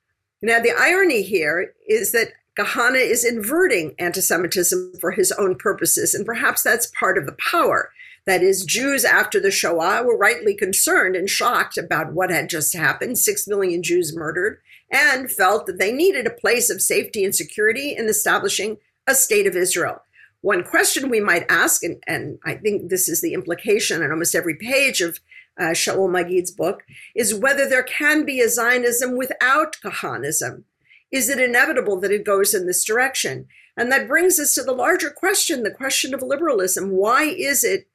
[0.42, 6.12] Now, the irony here is that Kahana is inverting anti Semitism for his own purposes,
[6.12, 7.92] and perhaps that's part of the power.
[8.28, 12.76] That is, Jews after the Shoah were rightly concerned and shocked about what had just
[12.76, 14.60] happened six million Jews murdered
[14.92, 19.46] and felt that they needed a place of safety and security in establishing a state
[19.46, 20.02] of Israel.
[20.42, 24.34] One question we might ask, and, and I think this is the implication on almost
[24.34, 25.20] every page of
[25.58, 26.82] uh, Shaul Magid's book,
[27.16, 30.64] is whether there can be a Zionism without Kahanism.
[31.10, 33.46] Is it inevitable that it goes in this direction?
[33.74, 36.90] And that brings us to the larger question the question of liberalism.
[36.90, 37.88] Why is it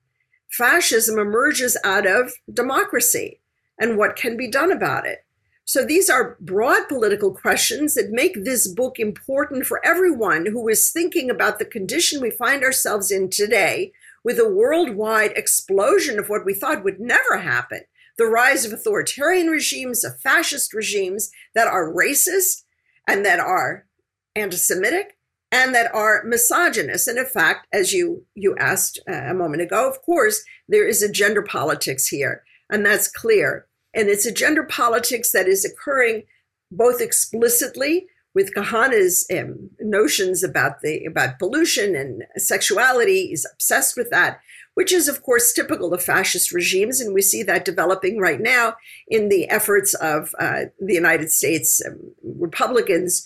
[0.54, 3.42] fascism emerges out of democracy?
[3.80, 5.26] And what can be done about it?
[5.66, 10.92] So these are broad political questions that make this book important for everyone who is
[10.92, 16.46] thinking about the condition we find ourselves in today with a worldwide explosion of what
[16.46, 17.82] we thought would never happen
[18.18, 22.64] the rise of authoritarian regimes, of fascist regimes that are racist
[23.08, 23.86] and that are
[24.36, 25.18] anti Semitic
[25.54, 27.08] and that are misogynist.
[27.08, 31.04] And in fact, as you, you asked uh, a moment ago, of course, there is
[31.04, 33.68] a gender politics here, and that's clear.
[33.94, 36.24] And it's a gender politics that is occurring
[36.72, 43.28] both explicitly with Kahana's um, notions about the about pollution and sexuality.
[43.28, 44.40] He's obsessed with that,
[44.74, 48.74] which is of course typical of fascist regimes, and we see that developing right now
[49.08, 53.24] in the efforts of uh, the United States um, Republicans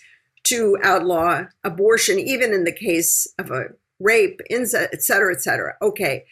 [0.48, 4.68] to outlaw abortion, even in the case of a rape, et
[5.02, 5.76] cetera, et cetera.
[5.82, 6.26] Okay,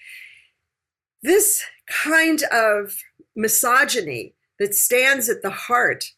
[1.23, 2.95] this kind of
[3.35, 6.13] misogyny that stands at the heart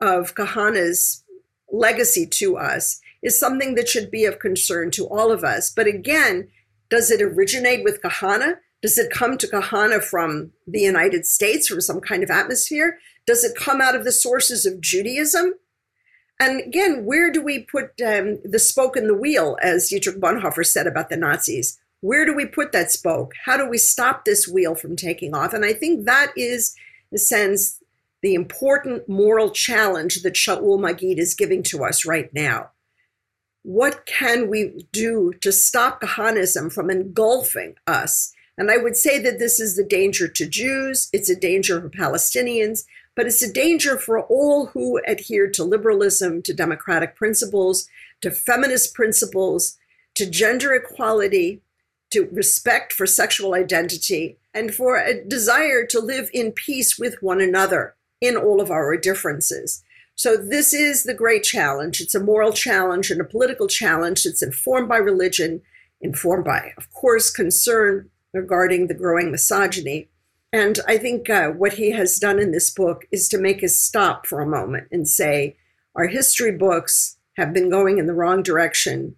[0.00, 1.24] of Kahana's
[1.72, 5.70] legacy to us is something that should be of concern to all of us.
[5.70, 6.48] But again,
[6.88, 8.56] does it originate with Kahana?
[8.82, 12.98] Does it come to Kahana from the United States, from some kind of atmosphere?
[13.26, 15.54] Does it come out of the sources of Judaism?
[16.40, 20.64] And again, where do we put um, the spoke in the wheel, as Dietrich Bonhoeffer
[20.64, 21.78] said about the Nazis?
[22.00, 23.32] Where do we put that spoke?
[23.44, 25.52] How do we stop this wheel from taking off?
[25.52, 26.74] And I think that is,
[27.12, 27.78] in a sense,
[28.22, 32.70] the important moral challenge that Shaul Magid is giving to us right now.
[33.62, 38.32] What can we do to stop Kahanism from engulfing us?
[38.56, 41.90] And I would say that this is the danger to Jews, it's a danger for
[41.90, 42.84] Palestinians,
[43.16, 47.88] but it's a danger for all who adhere to liberalism, to democratic principles,
[48.20, 49.76] to feminist principles,
[50.14, 51.62] to gender equality,
[52.10, 57.40] to respect for sexual identity, and for a desire to live in peace with one
[57.40, 59.82] another in all of our differences.
[60.16, 62.00] So, this is the great challenge.
[62.00, 65.62] It's a moral challenge and a political challenge that's informed by religion,
[66.02, 70.09] informed by, of course, concern regarding the growing misogyny.
[70.52, 73.76] And I think uh, what he has done in this book is to make us
[73.76, 75.56] stop for a moment and say,
[75.94, 79.16] our history books have been going in the wrong direction.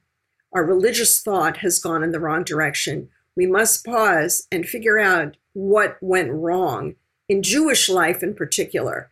[0.53, 3.09] Our religious thought has gone in the wrong direction.
[3.35, 6.97] We must pause and figure out what went wrong
[7.29, 9.11] in Jewish life in particular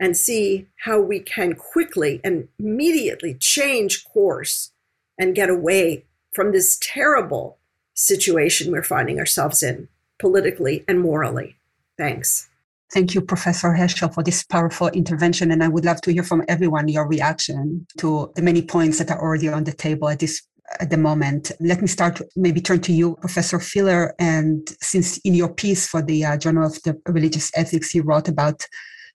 [0.00, 4.72] and see how we can quickly and immediately change course
[5.18, 6.04] and get away
[6.34, 7.58] from this terrible
[7.94, 11.57] situation we're finding ourselves in politically and morally.
[11.98, 12.48] Thanks.
[12.92, 15.50] Thank you, Professor Heschel, for this powerful intervention.
[15.50, 19.10] And I would love to hear from everyone your reaction to the many points that
[19.10, 20.42] are already on the table at this
[20.80, 21.50] at the moment.
[21.60, 24.14] Let me start, maybe turn to you, Professor Filler.
[24.18, 28.28] And since in your piece for the uh, Journal of the Religious Ethics, you wrote
[28.28, 28.66] about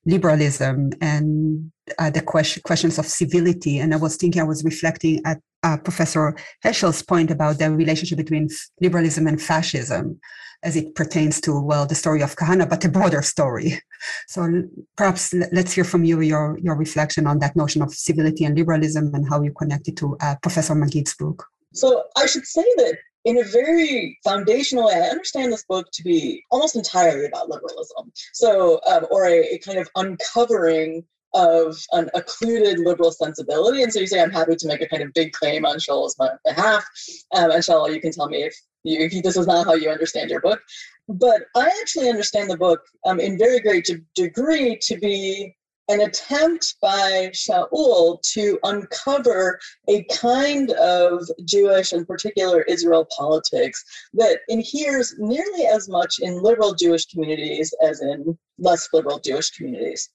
[0.05, 3.79] liberalism and uh, the question, questions of civility.
[3.79, 8.17] And I was thinking, I was reflecting at uh, Professor Heschel's point about the relationship
[8.17, 8.49] between
[8.81, 10.19] liberalism and fascism
[10.63, 13.79] as it pertains to, well, the story of Kahana, but a broader story.
[14.27, 14.63] So
[14.97, 19.15] perhaps let's hear from you your, your reflection on that notion of civility and liberalism
[19.15, 21.45] and how you connect it to uh, Professor Magid's book.
[21.73, 26.03] So I should say that in a very foundational way, I understand this book to
[26.03, 28.11] be almost entirely about liberalism.
[28.33, 33.81] So, um, or a, a, kind of uncovering of an occluded liberal sensibility.
[33.81, 36.15] And so you say, I'm happy to make a kind of big claim on Shaul's
[36.45, 36.85] behalf.
[37.33, 39.89] Um, and Shaul, you can tell me if, you, if this is not how you
[39.89, 40.61] understand your book.
[41.07, 45.55] But I actually understand the book um, in very great degree to be
[45.89, 54.39] an attempt by Shaul to uncover a kind of Jewish and particular Israel politics that
[54.47, 60.09] inheres nearly as much in liberal Jewish communities as in less liberal Jewish communities.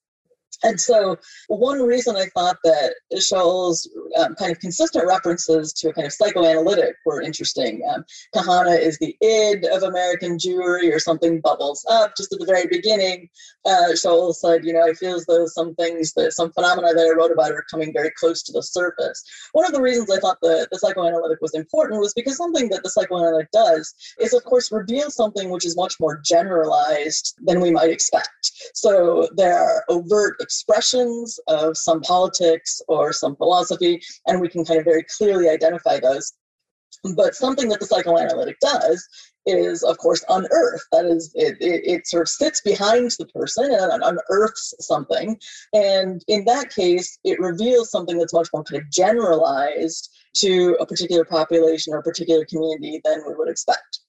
[0.65, 1.17] And so,
[1.49, 6.13] one reason I thought that Shaul's um, kind of consistent references to a kind of
[6.13, 7.83] psychoanalytic were interesting.
[7.95, 12.47] Um, Kahana is the id of American Jewry, or something bubbles up just at the
[12.47, 13.29] very beginning.
[13.65, 17.17] Uh, said, You know, I feel as though some things, that some phenomena that I
[17.17, 19.23] wrote about are coming very close to the surface.
[19.53, 22.83] One of the reasons I thought the, the psychoanalytic was important was because something that
[22.83, 27.71] the psychoanalytic does is, of course, reveal something which is much more generalized than we
[27.71, 28.53] might expect.
[28.75, 34.79] So, there are overt expressions of some politics or some philosophy, and we can kind
[34.79, 36.33] of very clearly identify those.
[37.15, 39.07] But something that the psychoanalytic does
[39.45, 40.85] is, of course, unearth.
[40.91, 45.39] That is, it, it, it, sort of sits behind the person and unearths something.
[45.75, 50.87] And in that case, it reveals something that's much more kind of generalized to a
[50.87, 54.01] particular population or a particular community than we would expect.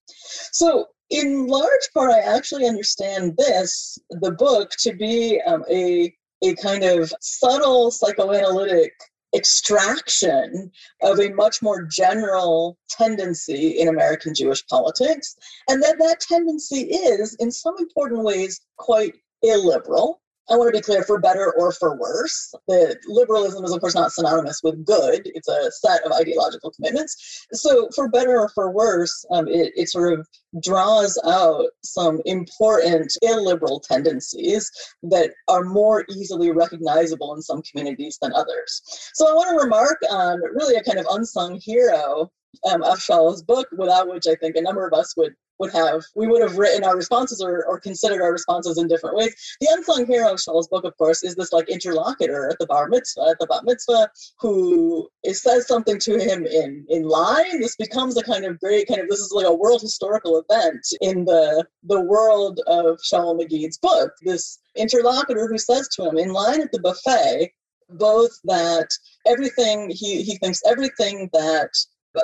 [0.51, 6.55] So, in large part, I actually understand this, the book, to be um, a a
[6.55, 8.93] kind of subtle psychoanalytic
[9.35, 10.71] extraction
[11.03, 15.35] of a much more general tendency in American Jewish politics,
[15.67, 20.21] and that that tendency is, in some important ways, quite illiberal.
[20.49, 22.53] I want to be clear for better or for worse.
[22.67, 25.21] The liberalism is, of course, not synonymous with good.
[25.25, 27.45] It's a set of ideological commitments.
[27.53, 30.27] So, for better or for worse, um, it, it sort of
[30.63, 34.71] draws out some important illiberal tendencies
[35.03, 38.81] that are more easily recognizable in some communities than others.
[39.13, 42.31] So, I want to remark on really a kind of unsung hero
[42.69, 46.03] um, of Shaul's book, without which I think a number of us would would have
[46.15, 49.35] we would have written our responses or, or considered our responses in different ways.
[49.59, 52.87] The unsung hero of Shaul's book, of course, is this like interlocutor at the bar
[52.87, 54.09] mitzvah, at the bat mitzvah,
[54.39, 57.59] who says something to him in in line.
[57.59, 60.81] This becomes a kind of great kind of this is like a world historical event
[61.01, 64.11] in the the world of Shaul Magid's book.
[64.21, 67.51] This interlocutor who says to him in line at the buffet
[67.93, 68.87] both that
[69.25, 71.71] everything he he thinks everything that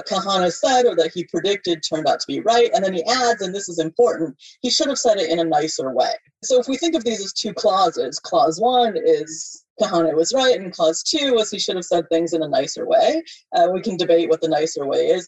[0.07, 2.69] Kahana said or that he predicted turned out to be right.
[2.73, 5.43] And then he adds, and this is important, he should have said it in a
[5.43, 6.11] nicer way.
[6.43, 10.57] So if we think of these as two clauses, clause one is Kahana was right,
[10.57, 13.21] and clause two was he should have said things in a nicer way.
[13.55, 15.27] Uh, we can debate what the nicer way is.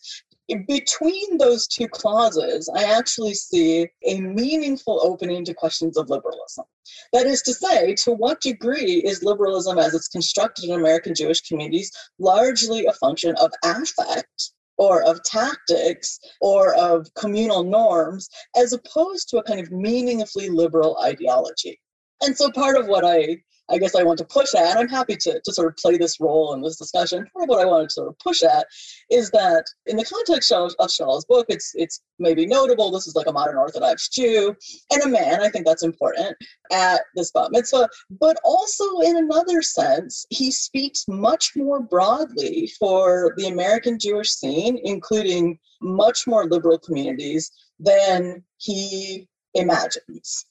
[0.66, 6.64] Between those two clauses, I actually see a meaningful opening to questions of liberalism.
[7.12, 11.42] That is to say, to what degree is liberalism as it's constructed in American Jewish
[11.42, 19.30] communities largely a function of affect or of tactics or of communal norms as opposed
[19.30, 21.80] to a kind of meaningfully liberal ideology?
[22.22, 23.38] And so part of what I
[23.70, 25.98] I guess I want to push at, and I'm happy to, to sort of play
[25.98, 27.26] this role in this discussion.
[27.34, 28.66] Part of what I wanted to sort of push at
[29.10, 32.92] is that in the context of, of Shaul's book, it's it's maybe notable.
[32.92, 34.56] This is like a modern Orthodox Jew
[34.92, 35.42] and a man.
[35.42, 36.36] I think that's important
[36.72, 37.90] at this bat mitzvah.
[38.10, 44.80] But also in another sense, he speaks much more broadly for the American Jewish scene,
[44.84, 50.46] including much more liberal communities than he imagines.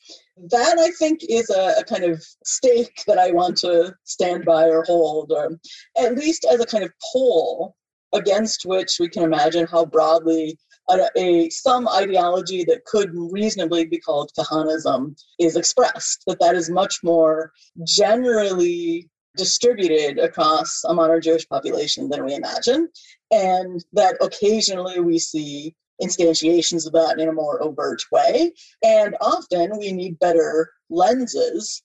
[0.50, 4.68] That I think is a, a, kind of stake that I want to stand by
[4.68, 5.58] or hold, or
[5.96, 7.74] at least as a kind of pole
[8.12, 13.98] against which we can imagine how broadly a, a, some ideology that could reasonably be
[13.98, 16.22] called Kahanism is expressed.
[16.26, 17.52] That that is much more
[17.84, 22.88] generally distributed across a modern Jewish population than we imagine,
[23.30, 28.52] and that occasionally we see instantiations of that in a more overt way.
[28.82, 31.82] And often we need better lenses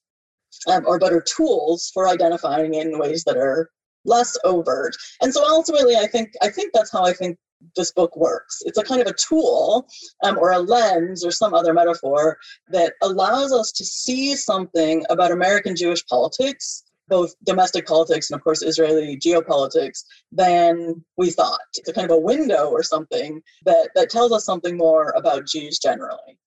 [0.68, 3.70] um, or better tools for identifying in ways that are
[4.06, 4.96] less overt.
[5.22, 7.38] And so ultimately, I think I think that's how I think
[7.76, 8.58] this book works.
[8.66, 9.88] It's a kind of a tool
[10.24, 12.38] um, or a lens or some other metaphor
[12.70, 18.44] that allows us to see something about American Jewish politics both domestic politics and, of
[18.44, 20.00] course, Israeli geopolitics
[20.32, 21.60] than we thought.
[21.78, 25.46] It's a kind of a window or something that, that tells us something more about
[25.46, 26.40] Jews generally.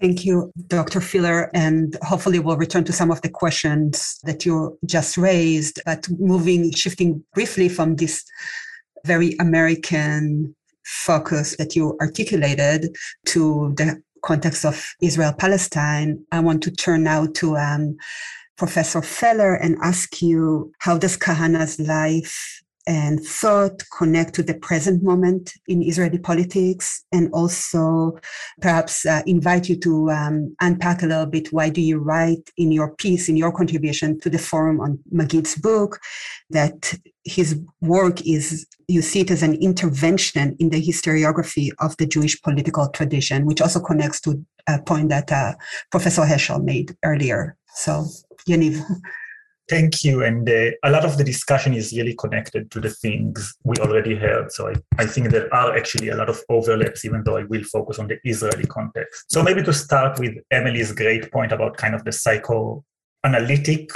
[0.00, 1.00] Thank you, Dr.
[1.00, 1.50] Filler.
[1.54, 5.80] And hopefully, we'll return to some of the questions that you just raised.
[5.84, 8.22] But moving, shifting briefly from this
[9.04, 10.54] very American
[10.84, 12.94] focus that you articulated
[13.26, 17.96] to the context of Israel Palestine, I want to turn now to um,
[18.60, 25.02] Professor Feller and ask you how does Kahana's life and thought connect to the present
[25.02, 28.18] moment in Israeli politics, and also
[28.60, 32.70] perhaps uh, invite you to um, unpack a little bit why do you write in
[32.70, 35.98] your piece, in your contribution to the forum on Magid's book,
[36.50, 36.92] that
[37.24, 42.36] his work is you see it as an intervention in the historiography of the Jewish
[42.42, 45.54] political tradition, which also connects to a point that uh,
[45.90, 47.56] Professor Heschel made earlier.
[47.74, 48.04] So
[48.48, 48.84] Yaniv.
[49.70, 50.24] Thank you.
[50.24, 54.16] And uh, a lot of the discussion is really connected to the things we already
[54.16, 54.50] heard.
[54.50, 57.62] So I, I think there are actually a lot of overlaps, even though I will
[57.62, 59.26] focus on the Israeli context.
[59.28, 63.90] So maybe to start with Emily's great point about kind of the psychoanalytic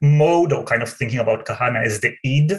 [0.00, 2.56] mode or kind of thinking about Kahana as the id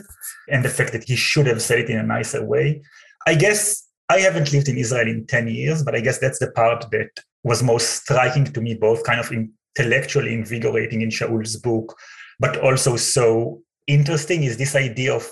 [0.50, 2.82] and the fact that he should have said it in a nicer way.
[3.28, 6.52] I guess I haven't lived in Israel in 10 years, but I guess that's the
[6.52, 7.10] part that
[7.44, 11.96] was most striking to me, both kind of in intellectually invigorating in Shaul's book,
[12.40, 15.30] but also so interesting is this idea of,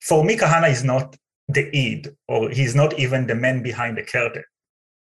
[0.00, 1.16] for me, Kahana is not
[1.48, 4.44] the id, or he's not even the man behind the curtain.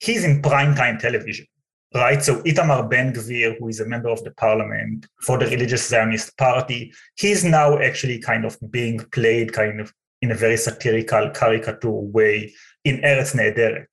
[0.00, 1.46] He's in primetime television,
[1.94, 2.22] right?
[2.22, 6.36] So Itamar Ben Gvir, who is a member of the parliament for the religious Zionist
[6.38, 9.92] party, he's now actually kind of being played kind of
[10.22, 12.52] in a very satirical caricature way
[12.84, 13.86] in Eretz Nehederet,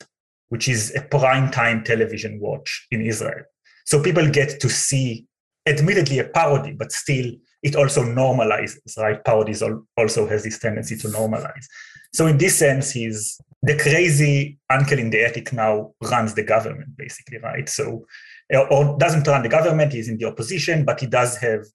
[0.49, 3.43] which is a primetime television watch in Israel.
[3.85, 5.25] So people get to see,
[5.65, 7.31] admittedly, a parody, but still
[7.63, 9.23] it also normalizes, right?
[9.23, 9.63] Parodies
[9.97, 11.65] also has this tendency to normalize.
[12.13, 16.95] So in this sense, he's the crazy uncle in the attic now runs the government,
[16.95, 17.67] basically, right?
[17.67, 18.05] So
[18.53, 21.65] or doesn't run the government, he's in the opposition, but he does have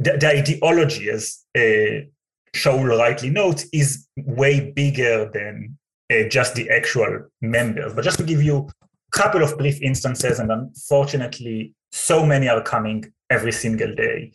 [0.00, 2.04] the, the ideology, as uh,
[2.54, 5.78] Shaul rightly notes, is way bigger than
[6.12, 7.94] uh, just the actual members.
[7.94, 8.68] But just to give you
[9.12, 14.32] couple of brief instances, and unfortunately, so many are coming every single day.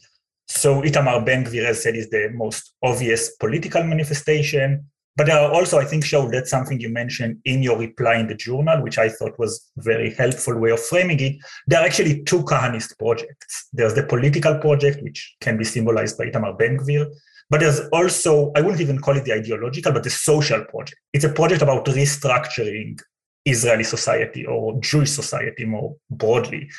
[0.48, 4.86] So Itamar Ben Gvir, as said, is the most obvious political manifestation.
[5.18, 8.28] But there are also, I think, Shaul, that's something you mentioned in your reply in
[8.28, 11.36] the journal, which I thought was a very helpful way of framing it.
[11.68, 13.68] There are actually two Kahanist projects.
[13.74, 17.08] There's the political project, which can be symbolized by Itamar Ben Gvir,
[17.50, 21.00] but there's also, I wouldn't even call it the ideological, but the social project.
[21.12, 23.02] It's a project about restructuring
[23.46, 26.70] Israeli society or Jewish society more broadly.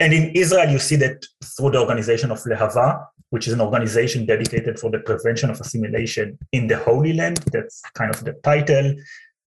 [0.00, 4.26] And in Israel, you see that through the organization of Lehava, which is an organization
[4.26, 7.38] dedicated for the prevention of assimilation in the Holy Land.
[7.52, 8.94] That's kind of the title.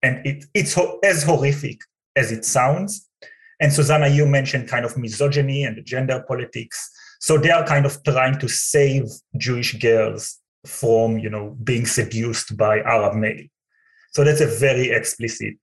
[0.03, 1.81] And it, it's as horrific
[2.15, 3.09] as it sounds.
[3.59, 6.91] And Susannah, you mentioned kind of misogyny and gender politics.
[7.19, 9.05] So they are kind of trying to save
[9.37, 13.43] Jewish girls from, you know, being seduced by Arab male.
[14.11, 15.55] So that's a very explicit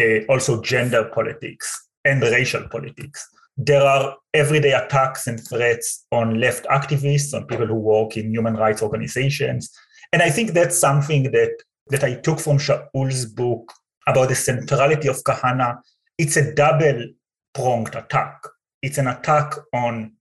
[0.00, 3.28] uh, also gender politics and racial politics.
[3.56, 8.54] There are everyday attacks and threats on left activists, on people who work in human
[8.54, 9.70] rights organizations.
[10.12, 11.52] And I think that's something that,
[11.88, 13.72] that I took from Shaul's book
[14.06, 15.78] about the centrality of Kahana.
[16.18, 17.06] It's a double
[17.54, 18.42] pronged attack.
[18.82, 20.12] It's an attack on,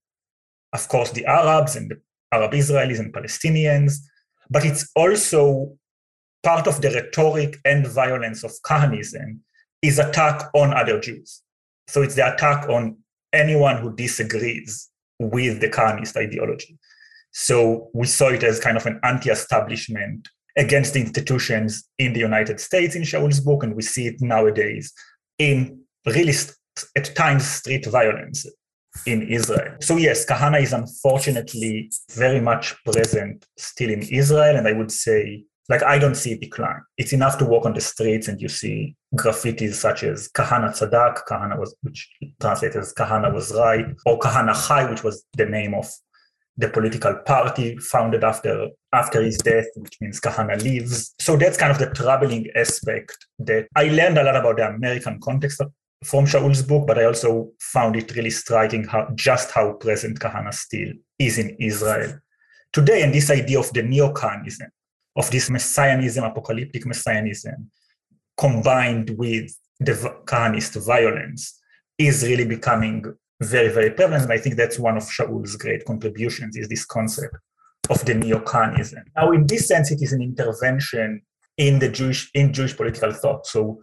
[0.74, 2.02] of course, the Arabs and the
[2.32, 3.94] Arab Israelis and Palestinians,
[4.50, 5.78] but it's also
[6.44, 9.40] part of the rhetoric and violence of Kahanism
[9.82, 11.42] is attack on other Jews.
[11.88, 12.98] So it's the attack on
[13.34, 16.78] anyone who disagrees with the Kahanist ideology.
[17.32, 20.28] So we saw it as kind of an anti-establishment
[20.58, 24.92] against the institutions in the United States in Shaul's book, and we see it nowadays
[25.38, 26.34] in really
[26.98, 28.46] at times street violence
[29.06, 29.76] in Israel.
[29.82, 35.44] So yes, Kahana is unfortunately very much present still in Israel, and I would say
[35.70, 36.82] like I don't see decline.
[36.98, 41.26] It's enough to walk on the streets and you see graffitis such as Kahana Tzadak,
[41.28, 42.10] Kahana was which
[42.42, 45.88] translates as Kahana was right, or Kahana Chai, which was the name of
[46.58, 51.14] the political party founded after after his death, which means Kahana lives.
[51.20, 55.20] So that's kind of the troubling aspect that I learned a lot about the American
[55.22, 55.62] context
[56.04, 60.54] from Shaul's book, but I also found it really striking how just how present Kahana
[60.54, 62.20] still is in Israel
[62.74, 64.70] today, and this idea of the neo-Kahanism,
[65.16, 67.70] of this messianism, apocalyptic messianism,
[68.38, 69.94] combined with the
[70.26, 71.60] Kahanist violence,
[71.98, 73.04] is really becoming
[73.42, 74.24] very, very prevalent.
[74.24, 77.36] And I think that's one of Shaul's great contributions is this concept
[77.90, 79.04] of the neo-Kahanism.
[79.16, 81.22] Now, in this sense, it is an intervention
[81.58, 83.46] in the Jewish in Jewish political thought.
[83.48, 83.82] So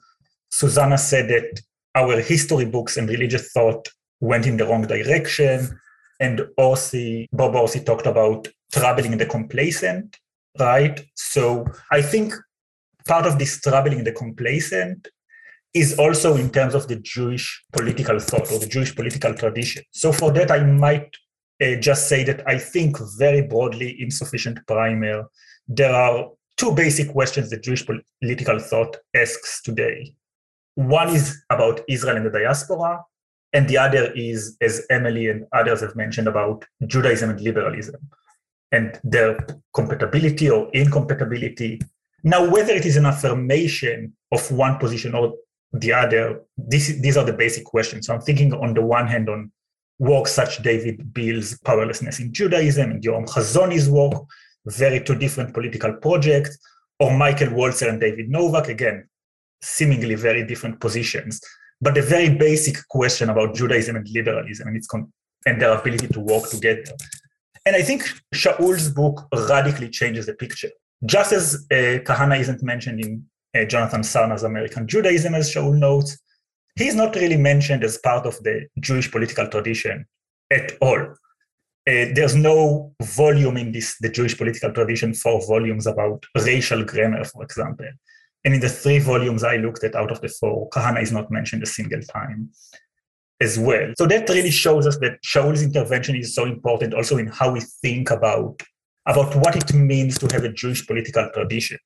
[0.51, 1.61] Susannah said that
[1.95, 3.89] our history books and religious thought
[4.21, 5.79] went in the wrong direction.
[6.21, 10.17] And Orsi, Bob Orsi talked about troubling the complacent,
[10.59, 11.05] right?
[11.15, 12.35] So I think
[13.07, 15.09] part of this troubling the complacent
[15.75, 19.83] is also in terms of the Jewish political thought or the Jewish political tradition.
[19.91, 21.15] So for that, I might
[21.63, 25.25] uh, just say that I think very broadly insufficient primer.
[25.69, 30.15] There are two basic questions that Jewish political thought asks today.
[30.75, 33.03] One is about Israel and the diaspora,
[33.53, 37.97] and the other is, as Emily and others have mentioned, about Judaism and liberalism
[38.77, 39.31] and their
[39.79, 41.73] compatibility or incompatibility.
[42.33, 43.99] Now, whether it is an affirmation
[44.37, 45.35] of one position or
[45.73, 46.23] the other,
[46.57, 48.07] this, these are the basic questions.
[48.07, 49.41] So I'm thinking on the one hand on
[49.99, 54.15] works such David Biale's Powerlessness in Judaism and Yoram Hazony's work,
[54.67, 56.59] very two different political projects,
[56.99, 59.09] or Michael Walzer and David Novak, again,
[59.63, 61.41] seemingly very different positions.
[61.81, 65.13] But the very basic question about Judaism and liberalism and its con-
[65.47, 66.93] and their ability to work together.
[67.67, 70.71] And I think Shaul's book radically changes the picture.
[71.05, 76.17] Just as uh, Kahana isn't mentioned in uh, Jonathan Sarna's American Judaism, as Shaul notes,
[76.77, 80.07] he's not really mentioned as part of the Jewish political tradition
[80.53, 81.01] at all.
[81.89, 87.25] Uh, there's no volume in this the Jewish political tradition for volumes about racial grammar,
[87.25, 87.87] for example.
[88.45, 91.33] And in the three volumes I looked at out of the four, Kahana is not
[91.33, 92.51] mentioned a single time
[93.41, 93.93] as well.
[93.99, 97.61] So that really shows us that Shaul's intervention is so important also in how we
[97.61, 98.63] think about,
[99.07, 101.79] about what it means to have a Jewish political tradition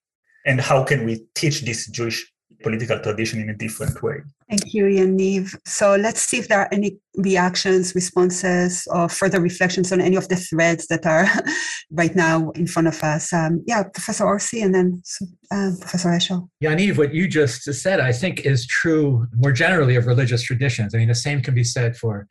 [0.46, 2.30] and how can we teach this Jewish
[2.63, 4.17] political tradition in a different way.
[4.49, 5.55] Thank you, Yaniv.
[5.65, 10.29] So let's see if there are any reactions, responses, or further reflections on any of
[10.29, 11.27] the threads that are
[11.91, 13.33] right now in front of us.
[13.33, 15.03] Um, yeah, Professor Orsi and then
[15.51, 16.49] uh, Professor Heschel.
[16.63, 20.95] Yaniv, what you just said, I think, is true more generally of religious traditions.
[20.95, 22.27] I mean, the same can be said for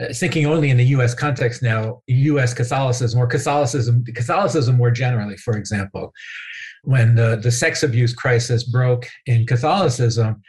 [0.00, 1.14] uh, thinking only in the U.S.
[1.14, 2.54] context now, U.S.
[2.54, 6.12] Catholicism or Catholicism, Catholicism more generally, for example
[6.82, 10.42] when the, the sex abuse crisis broke in Catholicism,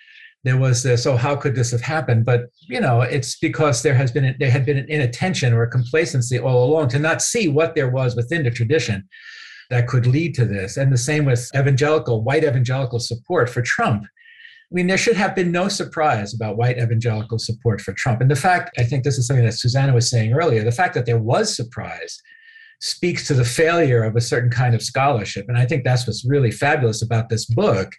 [0.43, 2.25] there was this, oh, how could this have happened?
[2.25, 5.69] But you know, it's because there has been there had been an inattention or a
[5.69, 9.07] complacency all along to not see what there was within the tradition
[9.69, 10.75] that could lead to this.
[10.75, 14.03] And the same with evangelical, white evangelical support for Trump.
[14.03, 18.21] I mean, there should have been no surprise about white evangelical support for Trump.
[18.21, 20.93] And the fact, I think this is something that Susannah was saying earlier, the fact
[20.95, 22.19] that there was surprise
[22.81, 25.45] speaks to the failure of a certain kind of scholarship.
[25.47, 27.93] And I think that's what's really fabulous about this book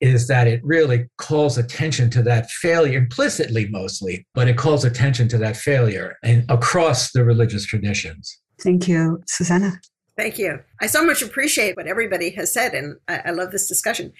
[0.00, 5.28] is that it really calls attention to that failure implicitly mostly, but it calls attention
[5.28, 8.40] to that failure and across the religious traditions.
[8.60, 9.80] Thank you, Susannah.
[10.16, 10.60] Thank you.
[10.80, 14.12] I so much appreciate what everybody has said, and I, I love this discussion.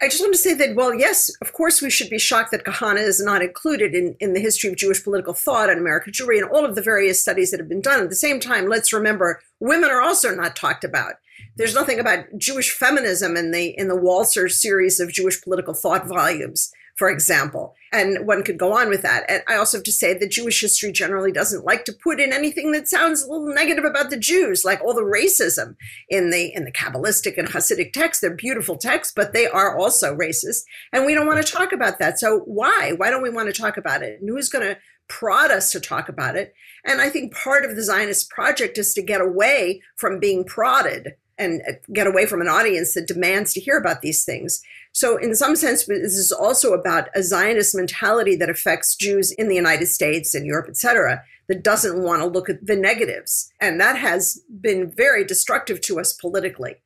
[0.00, 2.64] I just want to say that, well, yes, of course, we should be shocked that
[2.64, 6.38] Kahana is not included in, in the history of Jewish political thought and American Jewry
[6.38, 8.02] and all of the various studies that have been done.
[8.02, 11.14] At the same time, let's remember women are also not talked about.
[11.56, 16.06] There's nothing about Jewish feminism in the in the Walzer series of Jewish political thought
[16.06, 17.74] volumes for example.
[17.92, 19.24] And one could go on with that.
[19.28, 22.32] And I also have to say that Jewish history generally doesn't like to put in
[22.32, 25.76] anything that sounds a little negative about the Jews, like all the racism
[26.08, 28.20] in the in the Kabbalistic and Hasidic texts.
[28.20, 30.62] They're beautiful texts, but they are also racist.
[30.92, 32.18] And we don't want to talk about that.
[32.18, 32.92] So why?
[32.96, 34.20] Why don't we want to talk about it?
[34.20, 34.78] And who's going to
[35.08, 36.54] prod us to talk about it?
[36.84, 41.14] And I think part of the Zionist project is to get away from being prodded
[41.38, 44.62] and uh, get away from an audience that demands to hear about these things.
[44.92, 49.48] So, in some sense, this is also about a Zionist mentality that affects Jews in
[49.48, 53.50] the United States and Europe, et cetera, that doesn't want to look at the negatives.
[53.60, 56.76] And that has been very destructive to us politically.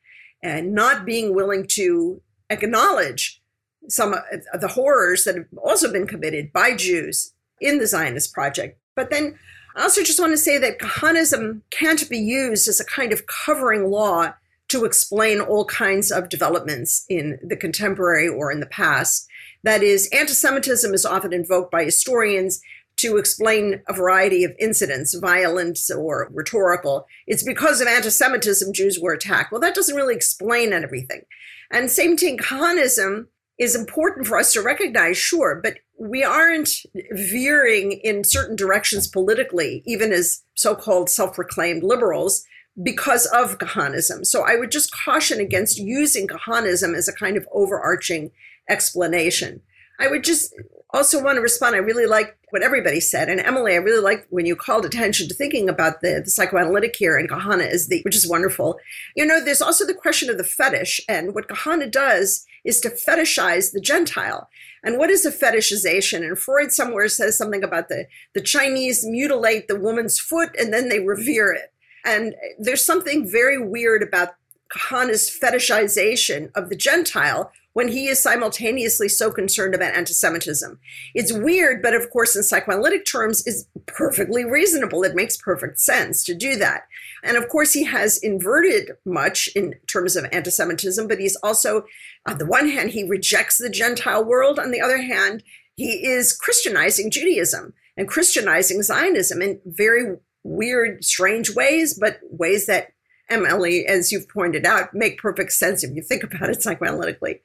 [0.43, 3.43] And not being willing to acknowledge
[3.89, 4.15] some
[4.53, 8.79] of the horrors that have also been committed by Jews in the Zionist project.
[8.95, 9.39] But then
[9.75, 13.27] I also just want to say that Kahanism can't be used as a kind of
[13.27, 14.35] covering law
[14.69, 19.29] to explain all kinds of developments in the contemporary or in the past.
[19.63, 22.61] That is, anti Semitism is often invoked by historians
[22.97, 27.07] to explain a variety of incidents, violent or rhetorical.
[27.27, 29.53] It's because of anti Semitism Jews were attacked.
[29.53, 31.23] Well, that doesn't really explain everything.
[31.71, 36.71] And same thing, Kahanism is important for us to recognize, sure, but we aren't
[37.13, 42.45] veering in certain directions politically, even as so called self proclaimed liberals,
[42.83, 44.25] because of Kahanism.
[44.25, 48.31] So I would just caution against using Kahanism as a kind of overarching
[48.69, 49.63] explanation.
[49.99, 50.55] I would just
[50.91, 51.75] also want to respond.
[51.75, 53.29] I really like what everybody said.
[53.29, 56.95] And Emily, I really like when you called attention to thinking about the, the psychoanalytic
[56.97, 58.79] here and Kahana is the, which is wonderful.
[59.15, 61.01] You know, there's also the question of the fetish.
[61.09, 64.49] And what Kahana does is to fetishize the Gentile.
[64.83, 66.19] And what is a fetishization?
[66.19, 70.89] And Freud somewhere says something about the, the Chinese mutilate the woman's foot and then
[70.89, 71.73] they revere it.
[72.07, 74.37] And there's something very weird about
[74.73, 80.79] Kahana's fetishization of the Gentile when he is simultaneously so concerned about anti Semitism.
[81.15, 85.03] It's weird, but of course, in psychoanalytic terms, is perfectly reasonable.
[85.03, 86.87] It makes perfect sense to do that.
[87.23, 91.85] And of course, he has inverted much in terms of anti Semitism, but he's also,
[92.27, 94.59] on the one hand, he rejects the Gentile world.
[94.59, 95.43] On the other hand,
[95.75, 100.17] he is Christianizing Judaism and Christianizing Zionism in very
[100.47, 102.93] weird, strange ways, but ways that
[103.29, 107.41] Emily, as you've pointed out, make perfect sense if you think about it psychoanalytically.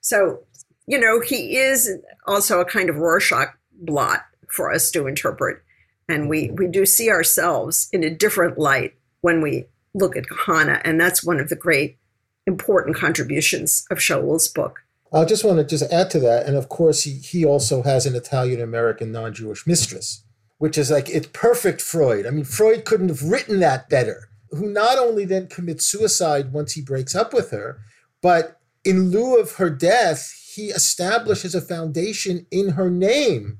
[0.00, 0.40] So,
[0.86, 1.90] you know, he is
[2.26, 5.62] also a kind of Rorschach blot for us to interpret.
[6.08, 9.64] And we, we do see ourselves in a different light when we
[9.94, 10.82] look at Kahana.
[10.84, 11.98] And that's one of the great
[12.46, 14.80] important contributions of Shaul's book.
[15.12, 16.46] I just want to just add to that.
[16.46, 20.24] And of course, he, he also has an Italian American non Jewish mistress,
[20.64, 22.24] which is like, it's perfect Freud.
[22.24, 26.72] I mean, Freud couldn't have written that better who not only then commits suicide once
[26.72, 27.80] he breaks up with her,
[28.22, 33.58] but in lieu of her death, he establishes a foundation in her name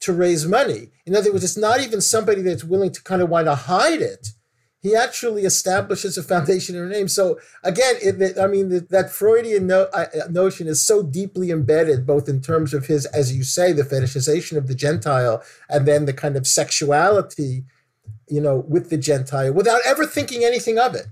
[0.00, 0.90] to raise money.
[1.06, 4.02] In other words, it's not even somebody that's willing to kind of want to hide
[4.02, 4.30] it.
[4.80, 7.08] He actually establishes a foundation in her name.
[7.08, 12.28] So again, it, I mean, that Freudian no, uh, notion is so deeply embedded, both
[12.28, 16.12] in terms of his, as you say, the fetishization of the Gentile, and then the
[16.12, 17.64] kind of sexuality
[18.28, 21.06] you know, with the Gentile without ever thinking anything of it,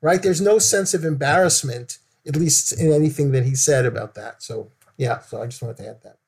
[0.00, 0.22] right?
[0.22, 4.42] There's no sense of embarrassment, at least in anything that he said about that.
[4.42, 6.18] So, yeah, so I just wanted to add that.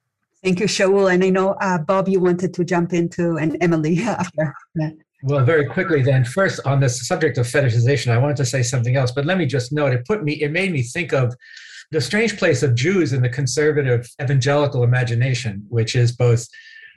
[0.43, 1.12] Thank you, Shaul.
[1.12, 4.97] And I know, uh, Bob, you wanted to jump into, and Emily after that.
[5.27, 6.22] Well, very quickly then.
[6.22, 9.47] First, on the subject of fetishization, I wanted to say something else, but let me
[9.47, 11.35] just note it put me, it made me think of
[11.93, 16.47] the strange place of Jews in the conservative evangelical imagination, which is both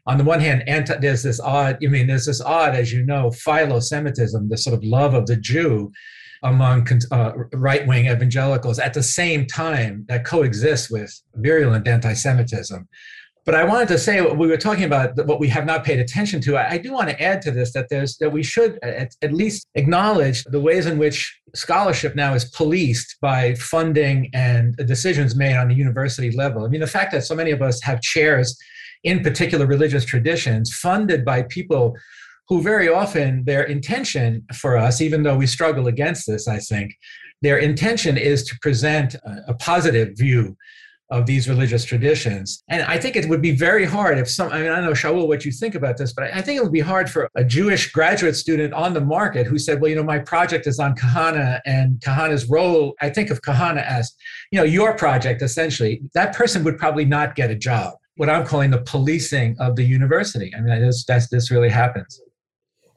[0.08, 3.06] on the one hand, anti, there's this odd, I mean, there's this odd, as you
[3.06, 5.94] know, philo-Semitism, the sort of love of the Jew
[6.44, 12.90] among uh, right-wing evangelicals at the same time that coexists with virulent anti-Semitism.
[13.48, 16.42] But I wanted to say we were talking about what we have not paid attention
[16.42, 16.58] to.
[16.58, 19.32] I, I do want to add to this that there's that we should at, at,
[19.32, 25.56] least acknowledge the ways in which scholarship now is policed by funding and decisions made
[25.56, 26.66] on the university level.
[26.66, 28.60] I mean, the fact that so many of us have chairs
[29.06, 31.96] in particular religious traditions funded by people
[32.50, 36.98] who very often their intention for us, even though we struggle against this, I think,
[37.42, 40.58] their intention is to present a, a, positive view
[41.10, 42.64] of these religious traditions.
[42.70, 44.92] And I think it would be very hard if some, I mean, I don't know,
[44.92, 47.44] Shaul, what you think about this, but I think it would be hard for a
[47.44, 50.96] Jewish graduate student on the market who said, well, you know, my project is on
[50.96, 54.14] Kahana and Kahana's role, I think of Kahana as,
[54.52, 56.02] you know, your project essentially.
[56.14, 59.84] That person would probably not get a job what I'm calling the policing of the
[59.84, 60.52] university.
[60.56, 62.20] I mean, that's, that's this really happens.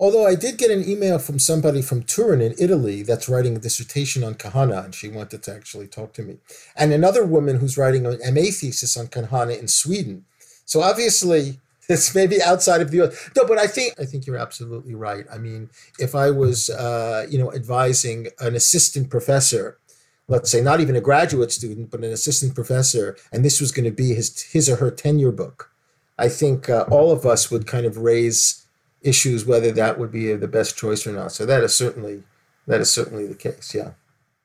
[0.00, 3.58] Although I did get an email from somebody from Turin in Italy that's writing a
[3.60, 6.38] dissertation on Kahana, and she wanted to actually talk to me.
[6.74, 10.24] And another woman who's writing an MA thesis on Kahana in Sweden.
[10.64, 13.30] So obviously, it's maybe outside of the US.
[13.36, 15.26] No, but I think I think you're absolutely right.
[15.30, 19.76] I mean, if I was, uh, you know, advising an assistant professor
[20.28, 23.84] let's say not even a graduate student, but an assistant professor, and this was going
[23.84, 25.72] to be his his or her tenure book,
[26.16, 28.64] I think uh, all of us would kind of raise
[29.02, 31.32] issues whether that would be the best choice or not.
[31.32, 32.22] So that is certainly
[32.66, 33.74] that is certainly the case.
[33.74, 33.92] Yeah.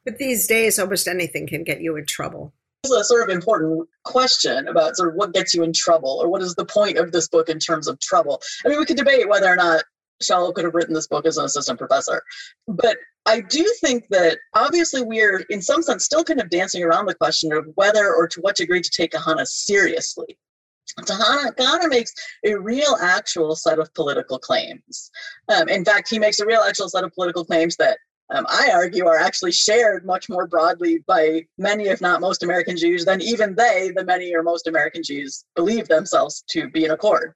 [0.04, 2.54] But these days, almost anything can get you in trouble.
[2.84, 6.20] This is a sort of important question about sort of what gets you in trouble,
[6.22, 8.42] or what is the point of this book in terms of trouble.
[8.64, 9.84] I mean, we could debate whether or not
[10.24, 12.22] Shaul could have written this book as an assistant professor,
[12.68, 16.84] but I do think that obviously we are, in some sense, still kind of dancing
[16.84, 20.38] around the question of whether or to what degree to take Kahana seriously.
[21.00, 22.14] Kahana, Kahana makes
[22.46, 25.12] a real, actual set of political claims.
[25.50, 27.98] Um, in fact, he makes a real, actual set of political claims that
[28.32, 32.76] um, I argue are actually shared much more broadly by many, if not most, American
[32.76, 36.92] Jews than even they, the many or most American Jews, believe themselves to be in
[36.92, 37.34] accord.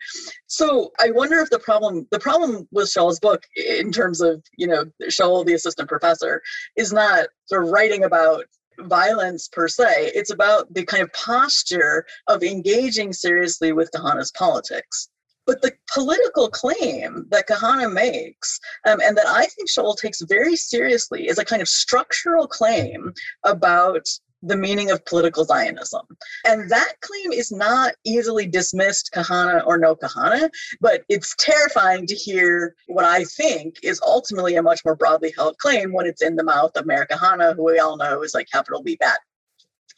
[0.47, 4.68] So I wonder if the problem, the problem with Shaul's book, in terms of you
[4.68, 6.41] know Shaul, the assistant professor,
[6.76, 8.45] is not sort of writing about
[8.88, 10.12] violence per se.
[10.16, 15.10] It's about the kind of posture of engaging seriously with Kahana's politics.
[15.46, 20.56] But the political claim that Kahana makes, um, and that I think Shaul takes very
[20.56, 23.12] seriously, is a kind of structural claim
[23.44, 24.08] about
[24.42, 26.06] the meaning of political Zionism.
[26.46, 30.50] And that claim is not easily dismissed, Kahana or no Kahana,
[30.82, 35.58] but it's terrifying to hear what I think is ultimately a much more broadly held
[35.58, 38.50] claim when it's in the mouth of Meir Kahana, who we all know is like
[38.52, 39.18] capital B bad.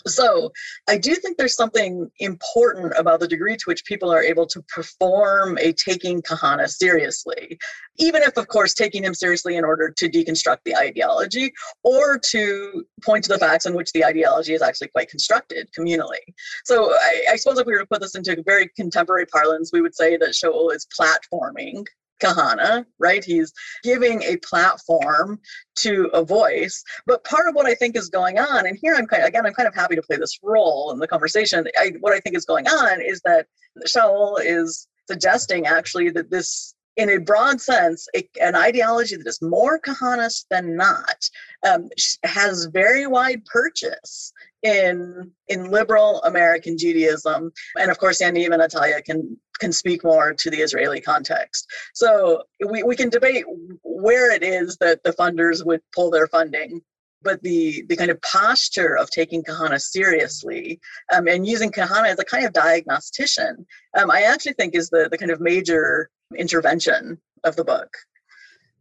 [0.07, 0.51] So
[0.89, 4.61] I do think there's something important about the degree to which people are able to
[4.63, 7.59] perform a taking Kahana seriously,
[7.97, 11.51] even if, of course, taking him seriously in order to deconstruct the ideology
[11.83, 16.19] or to point to the facts in which the ideology is actually quite constructed communally.
[16.65, 19.81] So I, I suppose if we were to put this into very contemporary parlance, we
[19.81, 21.85] would say that Shaul is platforming
[22.21, 23.23] Kahana, right?
[23.23, 23.53] He's
[23.83, 25.39] giving a platform
[25.77, 26.83] to a voice.
[27.05, 29.45] But part of what I think is going on, and here I'm kind of, again,
[29.45, 31.65] I'm kind of happy to play this role in the conversation.
[31.77, 33.47] I, what I think is going on is that
[33.87, 38.07] Shaul is suggesting actually that this in a broad sense,
[38.41, 41.29] an ideology that is more Kahanist than not
[41.65, 41.89] um,
[42.23, 49.03] has very wide purchase in in liberal American Judaism, and of course, Yaniv and Atalia
[49.03, 51.61] can can speak more to the Israeli context.
[51.93, 53.45] So we, we can debate
[53.83, 56.81] where it is that the funders would pull their funding,
[57.21, 60.81] but the, the kind of posture of taking Kahana seriously
[61.13, 63.65] um, and using Kahana as a kind of diagnostician,
[63.97, 67.91] um, I actually think is the, the kind of major intervention of the book.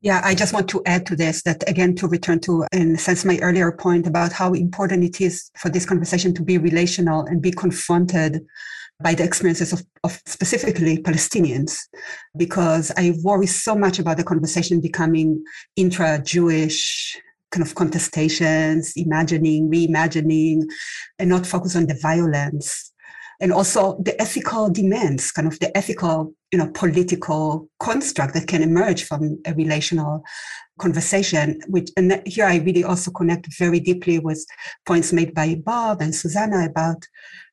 [0.02, 2.98] Yeah, I just want to add to this that again, to return to, in a
[2.98, 7.26] sense, my earlier point about how important it is for this conversation to be relational
[7.26, 8.40] and be confronted
[9.02, 11.78] by the experiences of, of specifically Palestinians,
[12.36, 15.42] because I worry so much about the conversation becoming
[15.76, 17.16] intra Jewish
[17.50, 20.62] kind of contestations, imagining, reimagining,
[21.18, 22.92] and not focus on the violence.
[23.40, 28.62] And also the ethical demands, kind of the ethical, you know, political construct that can
[28.62, 30.22] emerge from a relational
[30.78, 31.60] conversation.
[31.66, 34.44] Which and here I really also connect very deeply with
[34.84, 37.02] points made by Bob and Susannah about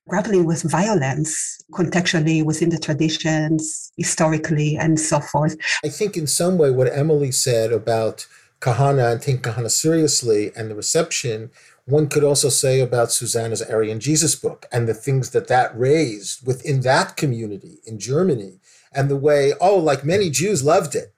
[0.07, 5.55] grappling with violence contextually within the traditions, historically, and so forth.
[5.83, 8.25] I think in some way what Emily said about
[8.61, 11.51] Kahana and taking Kahana seriously and the reception,
[11.85, 16.45] one could also say about Susannah's Aryan Jesus book and the things that that raised
[16.45, 18.59] within that community in Germany
[18.93, 21.13] and the way, oh, like many Jews loved it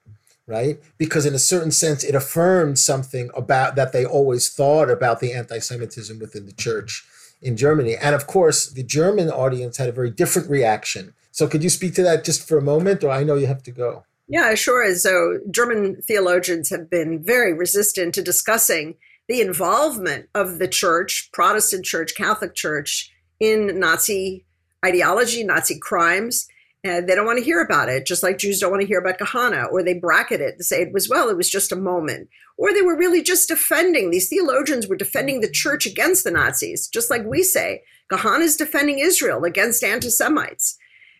[0.50, 0.80] right?
[0.98, 5.32] Because in a certain sense, it affirmed something about that they always thought about the
[5.32, 7.06] anti-Semitism within the church
[7.42, 7.96] in Germany.
[7.96, 11.14] And of course, the German audience had a very different reaction.
[11.32, 13.62] So could you speak to that just for a moment, or I know you have
[13.64, 14.04] to go?
[14.28, 14.94] Yeah, sure.
[14.94, 18.94] So German theologians have been very resistant to discussing
[19.28, 24.44] the involvement of the church, Protestant church, Catholic church, in Nazi
[24.84, 26.46] ideology, Nazi crimes.
[26.82, 28.98] And they don't want to hear about it, just like Jews don't want to hear
[28.98, 31.76] about Kahana, or they bracket it and say it was, well, it was just a
[31.76, 36.30] moment, or they were really just defending, these theologians were defending the church against the
[36.30, 37.82] Nazis, just like we say.
[38.10, 40.78] Kahana is defending Israel against anti Semites.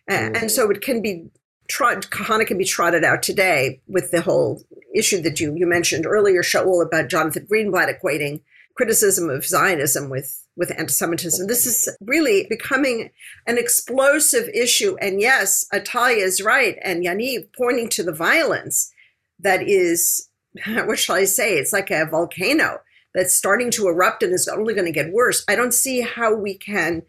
[0.09, 0.41] Mm.
[0.41, 1.27] And so it can be,
[1.69, 4.63] trot, Kahana can be trotted out today with the whole
[4.95, 8.41] issue that you, you mentioned earlier, Shaul, about Jonathan Greenblatt equating
[8.75, 11.47] criticism of Zionism with with anti-Semitism.
[11.47, 13.11] This is really becoming
[13.47, 14.97] an explosive issue.
[14.99, 18.91] And yes, Atalia is right, and Yaniv pointing to the violence
[19.39, 20.27] that is
[20.67, 21.57] what shall I say?
[21.57, 22.79] It's like a volcano
[23.13, 25.43] that's starting to erupt and is only going to get worse.
[25.47, 27.03] I don't see how we can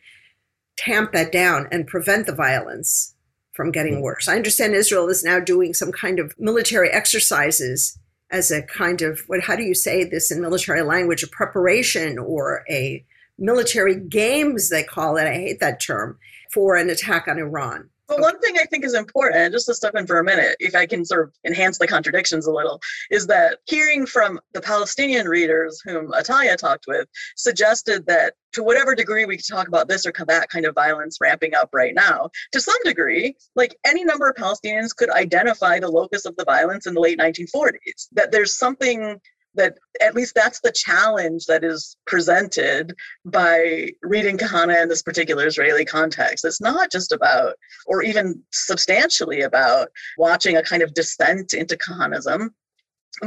[0.77, 3.15] tamp that down and prevent the violence
[3.53, 4.03] from getting hmm.
[4.03, 4.29] worse.
[4.29, 7.99] I understand Israel is now doing some kind of military exercises
[8.33, 11.22] as a kind of what how do you say this in military language?
[11.22, 13.05] A preparation or a
[13.39, 16.18] military games they call it i hate that term
[16.53, 19.95] for an attack on iran but one thing I think is important, just to step
[19.95, 22.81] in for a minute, if I can sort of enhance the contradictions a little,
[23.11, 28.95] is that hearing from the Palestinian readers whom Atalia talked with suggested that to whatever
[28.95, 32.29] degree we could talk about this or that kind of violence ramping up right now,
[32.53, 36.87] to some degree, like any number of Palestinians could identify the locus of the violence
[36.87, 38.09] in the late 1940s.
[38.13, 39.21] That there's something
[39.55, 42.95] that at least that's the challenge that is presented
[43.25, 46.45] by reading Kahana in this particular Israeli context.
[46.45, 49.89] It's not just about, or even substantially about,
[50.19, 52.51] watching a kind of descent into Kahanism,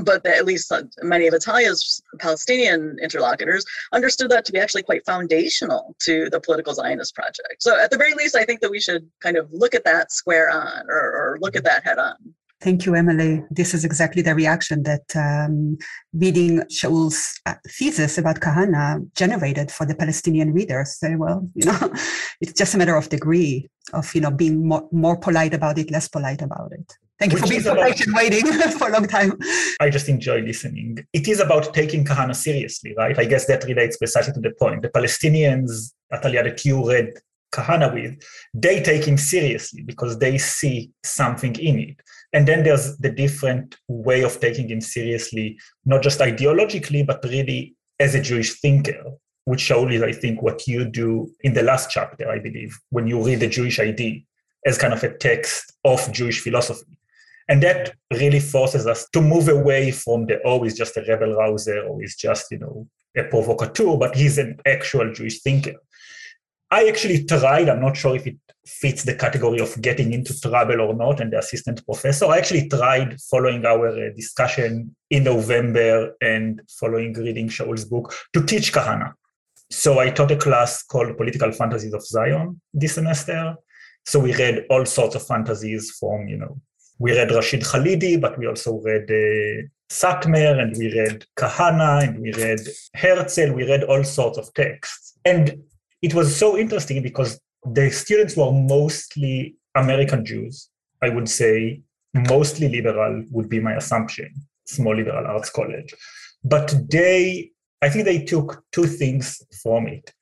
[0.02, 3.64] but at least uh, many of Atalia's Palestinian interlocutors
[3.94, 7.58] understood that to be actually quite foundational to the political Zionist project.
[7.60, 10.12] So, at the very least, I think that we should kind of look at that
[10.12, 12.16] square on or, or look at that head on.
[12.66, 13.43] Thank you, Emily.
[13.51, 15.78] This is exactly the reaction that um,
[16.13, 20.97] reading Shaul's uh, thesis about Kahana generated for the Palestinian readers.
[20.97, 21.93] Say, well, you know,
[22.41, 25.91] it's just a matter of degree of you know being more, more polite about it,
[25.91, 26.91] less polite about it.
[27.20, 28.47] Thank you Which for being so patient, waiting
[28.80, 29.38] for a long time.
[29.80, 30.97] I just enjoy listening.
[31.13, 33.16] It is about taking Kahana seriously, right?
[33.20, 34.82] I guess that relates precisely to the point.
[34.82, 37.13] The Palestinians, Atalia, that you read
[37.55, 38.22] Kahana with,
[38.53, 42.01] they take him seriously because they see something in it.
[42.36, 47.76] And then there's the different way of taking him seriously, not just ideologically, but really
[47.98, 49.02] as a Jewish thinker,
[49.46, 53.08] which Shaul is, I think, what you do in the last chapter, I believe, when
[53.08, 54.20] you read the Jewish Idea
[54.66, 56.98] as kind of a text of Jewish philosophy.
[57.48, 61.36] And that really forces us to move away from the, oh, he's just a rebel
[61.36, 65.76] rouser or he's just, you know, a provocateur, but he's an actual Jewish thinker.
[66.72, 70.82] I actually tried, I'm not sure if it fits the category of getting into trouble
[70.82, 72.26] or not, and the assistant professor.
[72.26, 78.43] I actually tried following our uh, discussion in November and following reading Shaul's book to
[78.43, 79.13] teach Kahana.
[79.70, 83.55] So I taught a class called Political Fantasies of Zion this semester.
[84.05, 86.59] So we read all sorts of fantasies from, you know,
[86.99, 92.20] we read Rashid Khalidi, but we also read uh, Satmar and we read Kahana and
[92.22, 92.59] we read
[92.95, 93.53] Herzl.
[93.53, 95.18] We read all sorts of texts.
[95.26, 95.63] And
[96.06, 100.70] it was so interesting because the students were mostly American Jews,
[101.01, 101.82] I would say,
[102.14, 104.32] mostly liberal would be my assumption,
[104.66, 105.95] small liberal arts college.
[106.43, 107.49] But they,
[107.82, 110.14] I think they took two things from it.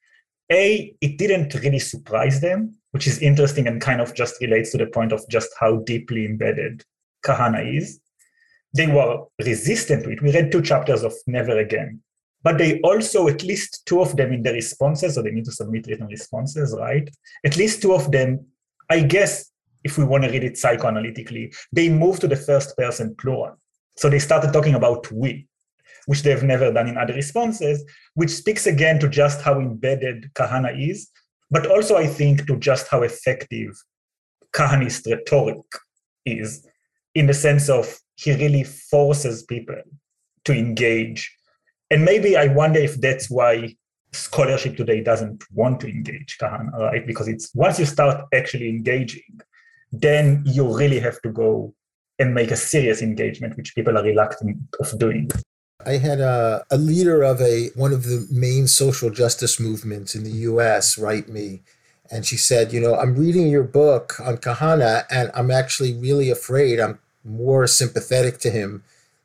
[0.49, 4.77] A, it didn't really surprise them, which is interesting and kind of just relates to
[4.77, 6.81] the point of just how deeply embedded
[7.25, 7.99] Kahana is.
[8.73, 10.21] They were resistant to it.
[10.21, 12.01] We read two chapters of Never Again,
[12.43, 15.51] but they also, at least two of them in the responses, so they need to
[15.51, 17.09] submit written responses, right?
[17.45, 18.45] At least two of them,
[18.89, 19.49] I guess,
[19.83, 23.57] if we want to read it psychoanalytically, they move to the first person plural.
[23.95, 25.47] So they started talking about we,
[26.05, 27.83] which they've never done in other responses,
[28.15, 31.09] which speaks again to just how embedded Kahana is,
[31.49, 33.71] but also I think to just how effective
[34.53, 35.65] Kahanist rhetoric
[36.25, 36.67] is,
[37.15, 39.81] in the sense of he really forces people
[40.45, 41.35] to engage
[41.89, 43.75] and maybe I wonder if that's why
[44.11, 47.05] scholarship today doesn't want to engage Kahana, right?
[47.05, 49.41] Because it's once you start actually engaging,
[49.91, 51.73] then you really have to go
[52.19, 55.29] and make a serious engagement, which people are reluctant of doing.
[55.85, 60.23] I had a, a leader of a one of the main social justice movements in
[60.23, 61.61] the US write me
[62.11, 66.29] and she said, you know, I'm reading your book on Kahana and I'm actually really
[66.29, 68.83] afraid I'm more sympathetic to him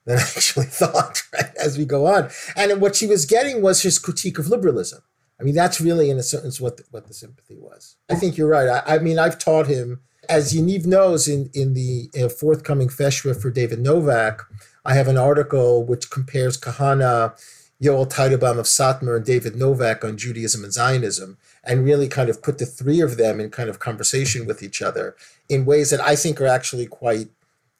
[0.08, 2.30] than I actually thought right, as we go on.
[2.56, 5.02] And what she was getting was his critique of liberalism.
[5.40, 7.94] I mean, that's really, in a sense, what the, what the sympathy was.
[8.10, 8.68] I think you're right.
[8.68, 13.40] I, I mean, I've taught him, as Yaniv knows, in in the in forthcoming Festschrift
[13.40, 14.42] for David Novak,
[14.84, 17.38] I have an article which compares Kahana,
[17.80, 22.42] Yoel Teitelbaum of Satmar, and David Novak on Judaism and Zionism, and really kind of
[22.42, 25.14] put the three of them in kind of conversation with each other
[25.48, 27.28] in ways that I think are actually quite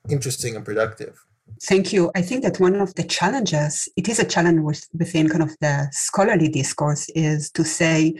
[0.08, 1.24] interesting and productive.
[1.62, 2.10] Thank you.
[2.14, 5.88] I think that one of the challenges, it is a challenge within kind of the
[5.92, 8.14] scholarly discourse, is to say,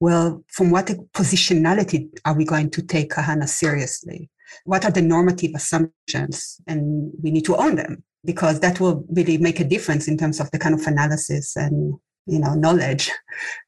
[0.00, 4.30] well, from what positionality are we going to take Kahana seriously?
[4.64, 6.60] What are the normative assumptions?
[6.66, 10.40] And we need to own them because that will really make a difference in terms
[10.40, 11.94] of the kind of analysis and
[12.26, 13.10] you know knowledge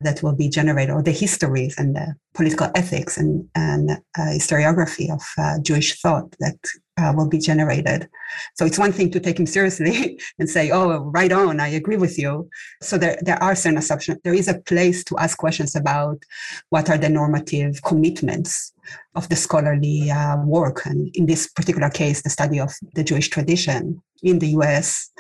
[0.00, 5.12] that will be generated or the histories and the political ethics and, and uh, historiography
[5.12, 6.57] of uh, jewish thought that
[6.98, 8.09] uh, will be generated.
[8.54, 11.96] So it's one thing to take him seriously and say, "Oh, right on, I agree
[11.96, 12.48] with you."
[12.82, 14.18] So there, there are certain assumptions.
[14.24, 16.22] There is a place to ask questions about
[16.70, 18.72] what are the normative commitments
[19.14, 23.28] of the scholarly uh, work, and in this particular case, the study of the Jewish
[23.28, 25.11] tradition in the U.S.,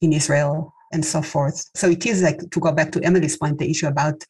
[0.00, 1.64] in Israel, and so forth.
[1.74, 4.22] So it is like to go back to Emily's point, the issue about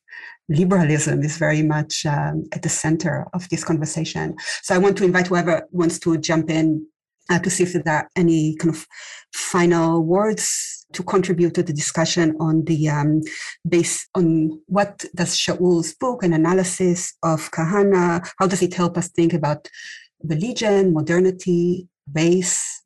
[0.48, 4.36] liberalism is very much um, at the center of this conversation.
[4.62, 6.86] So I want to invite whoever wants to jump in
[7.30, 8.86] uh, to see if there are any kind of
[9.32, 13.22] final words to contribute to the discussion on the um,
[13.66, 19.08] base on what does Shaul's book and analysis of Kahana, how does it help us
[19.08, 19.68] think about
[20.22, 22.82] religion, modernity, race,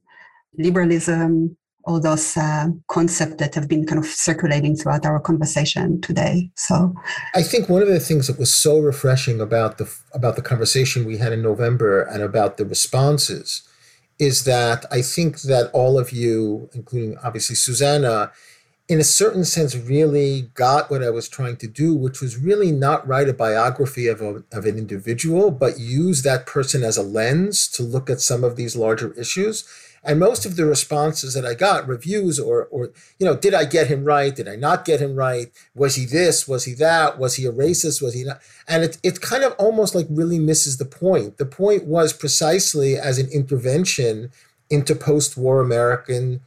[0.57, 1.57] liberalism,
[1.87, 6.51] all those uh, concepts that have been kind of circulating throughout our conversation today.
[6.57, 6.95] So,
[7.35, 11.05] I think one of the things that was so refreshing about the about the conversation
[11.05, 13.63] we had in November and about the responses
[14.19, 18.33] is that I think that all of you, including obviously Susannah,
[18.89, 22.71] in a certain sense, really got what I was trying to do, which was really
[22.71, 27.03] not write a biography of, a, of an individual, but use that person as a
[27.03, 29.65] lens to look at some of these larger issues.
[30.07, 33.65] And most of the responses that I got, reviews or, or, you know, did I
[33.65, 34.35] get him right?
[34.35, 35.51] Did I not get him right?
[35.75, 36.47] Was he this?
[36.47, 37.19] Was he that?
[37.19, 38.01] Was he a racist?
[38.01, 38.41] Was he not?
[38.69, 41.39] And it, it kind of almost like really misses the point.
[41.39, 44.31] The point was precisely as an intervention
[44.71, 46.41] into post war American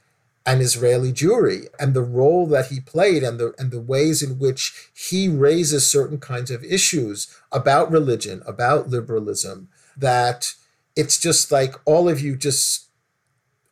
[0.46, 4.40] and Israeli Jewry and the role that he played and the and the ways in
[4.40, 10.54] which he raises certain kinds of issues about religion, about liberalism, that
[10.96, 12.89] it's just like all of you just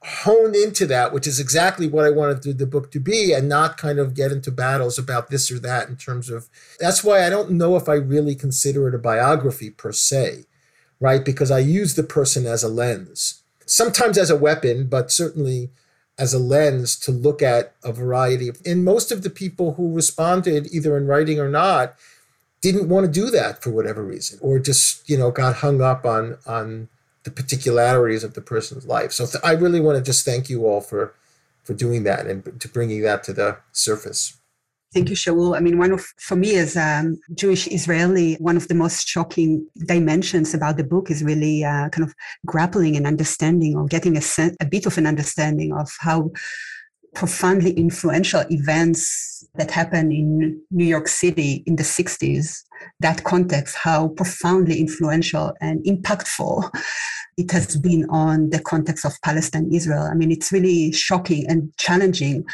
[0.08, 3.78] honed into that, which is exactly what I wanted the book to be, and not
[3.78, 6.48] kind of get into battles about this or that in terms of
[6.80, 10.46] that's why I don't know if I really consider it a biography per se,
[11.00, 11.24] right?
[11.24, 15.70] Because I use the person as a lens, sometimes as a weapon, but certainly
[16.18, 20.68] as a lens to look at a variety and most of the people who responded
[20.72, 21.96] either in writing or not
[22.62, 26.06] didn't want to do that for whatever reason or just you know got hung up
[26.06, 26.90] on on
[27.28, 30.66] the particularities of the person's life so th- i really want to just thank you
[30.66, 31.14] all for
[31.64, 34.38] for doing that and to bringing that to the surface
[34.94, 35.56] Thank you, Shaul.
[35.56, 39.68] I mean, one of, for me as a Jewish Israeli, one of the most shocking
[39.86, 42.16] dimensions about the book is really uh, kind of
[42.46, 46.32] grappling and understanding or getting a, sen- a bit of an understanding of how
[47.14, 52.64] profoundly influential events that happened in New York City in the 60s,
[53.00, 56.70] that context, how profoundly influential and impactful
[57.38, 60.10] it has been on the context of Palestine Israel.
[60.12, 62.46] I mean, it's really shocking and challenging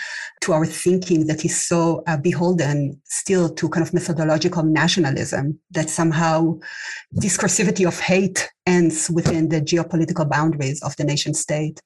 [0.42, 5.90] to our thinking that is so uh, beholden still to kind of methodological nationalism that
[5.90, 6.60] somehow
[7.16, 11.82] discursivity of hate ends within the geopolitical boundaries of the nation state.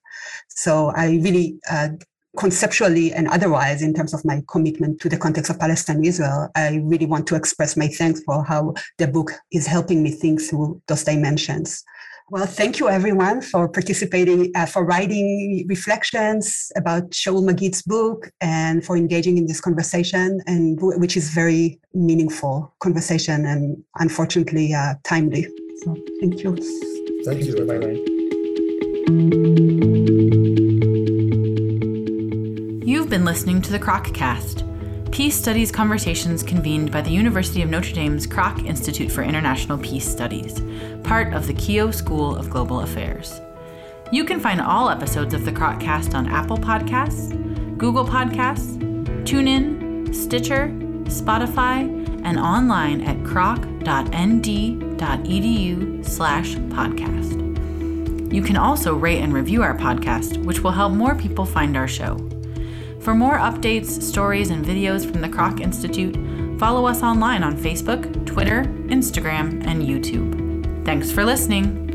[0.48, 1.90] So I really uh,
[2.36, 6.82] conceptually and otherwise, in terms of my commitment to the context of Palestine Israel, I
[6.84, 10.82] really want to express my thanks for how the book is helping me think through
[10.88, 11.84] those dimensions.
[12.30, 18.84] Well, thank you everyone for participating, uh, for writing reflections about Shaul Magid's book and
[18.84, 25.48] for engaging in this conversation, and which is very meaningful conversation and unfortunately uh, timely.
[25.86, 26.58] So thank you.
[27.24, 27.66] Thank you.
[27.66, 27.96] Bye bye.
[32.86, 33.80] You've been listening to the
[34.14, 34.67] Cast.
[35.12, 40.08] Peace Studies conversations convened by the University of Notre Dame's Kroc Institute for International Peace
[40.08, 40.62] Studies,
[41.04, 43.42] part of the Keough School of Global Affairs.
[44.12, 47.32] You can find all episodes of the Croccast on Apple Podcasts,
[47.78, 48.78] Google Podcasts,
[49.24, 50.68] TuneIn, Stitcher,
[51.06, 51.88] Spotify,
[52.24, 53.86] and online at kroc.nd.edu
[56.06, 58.34] slash podcast.
[58.34, 61.88] You can also rate and review our podcast, which will help more people find our
[61.88, 62.18] show.
[63.08, 66.18] For more updates, stories, and videos from the Kroc Institute,
[66.60, 70.84] follow us online on Facebook, Twitter, Instagram, and YouTube.
[70.84, 71.87] Thanks for listening.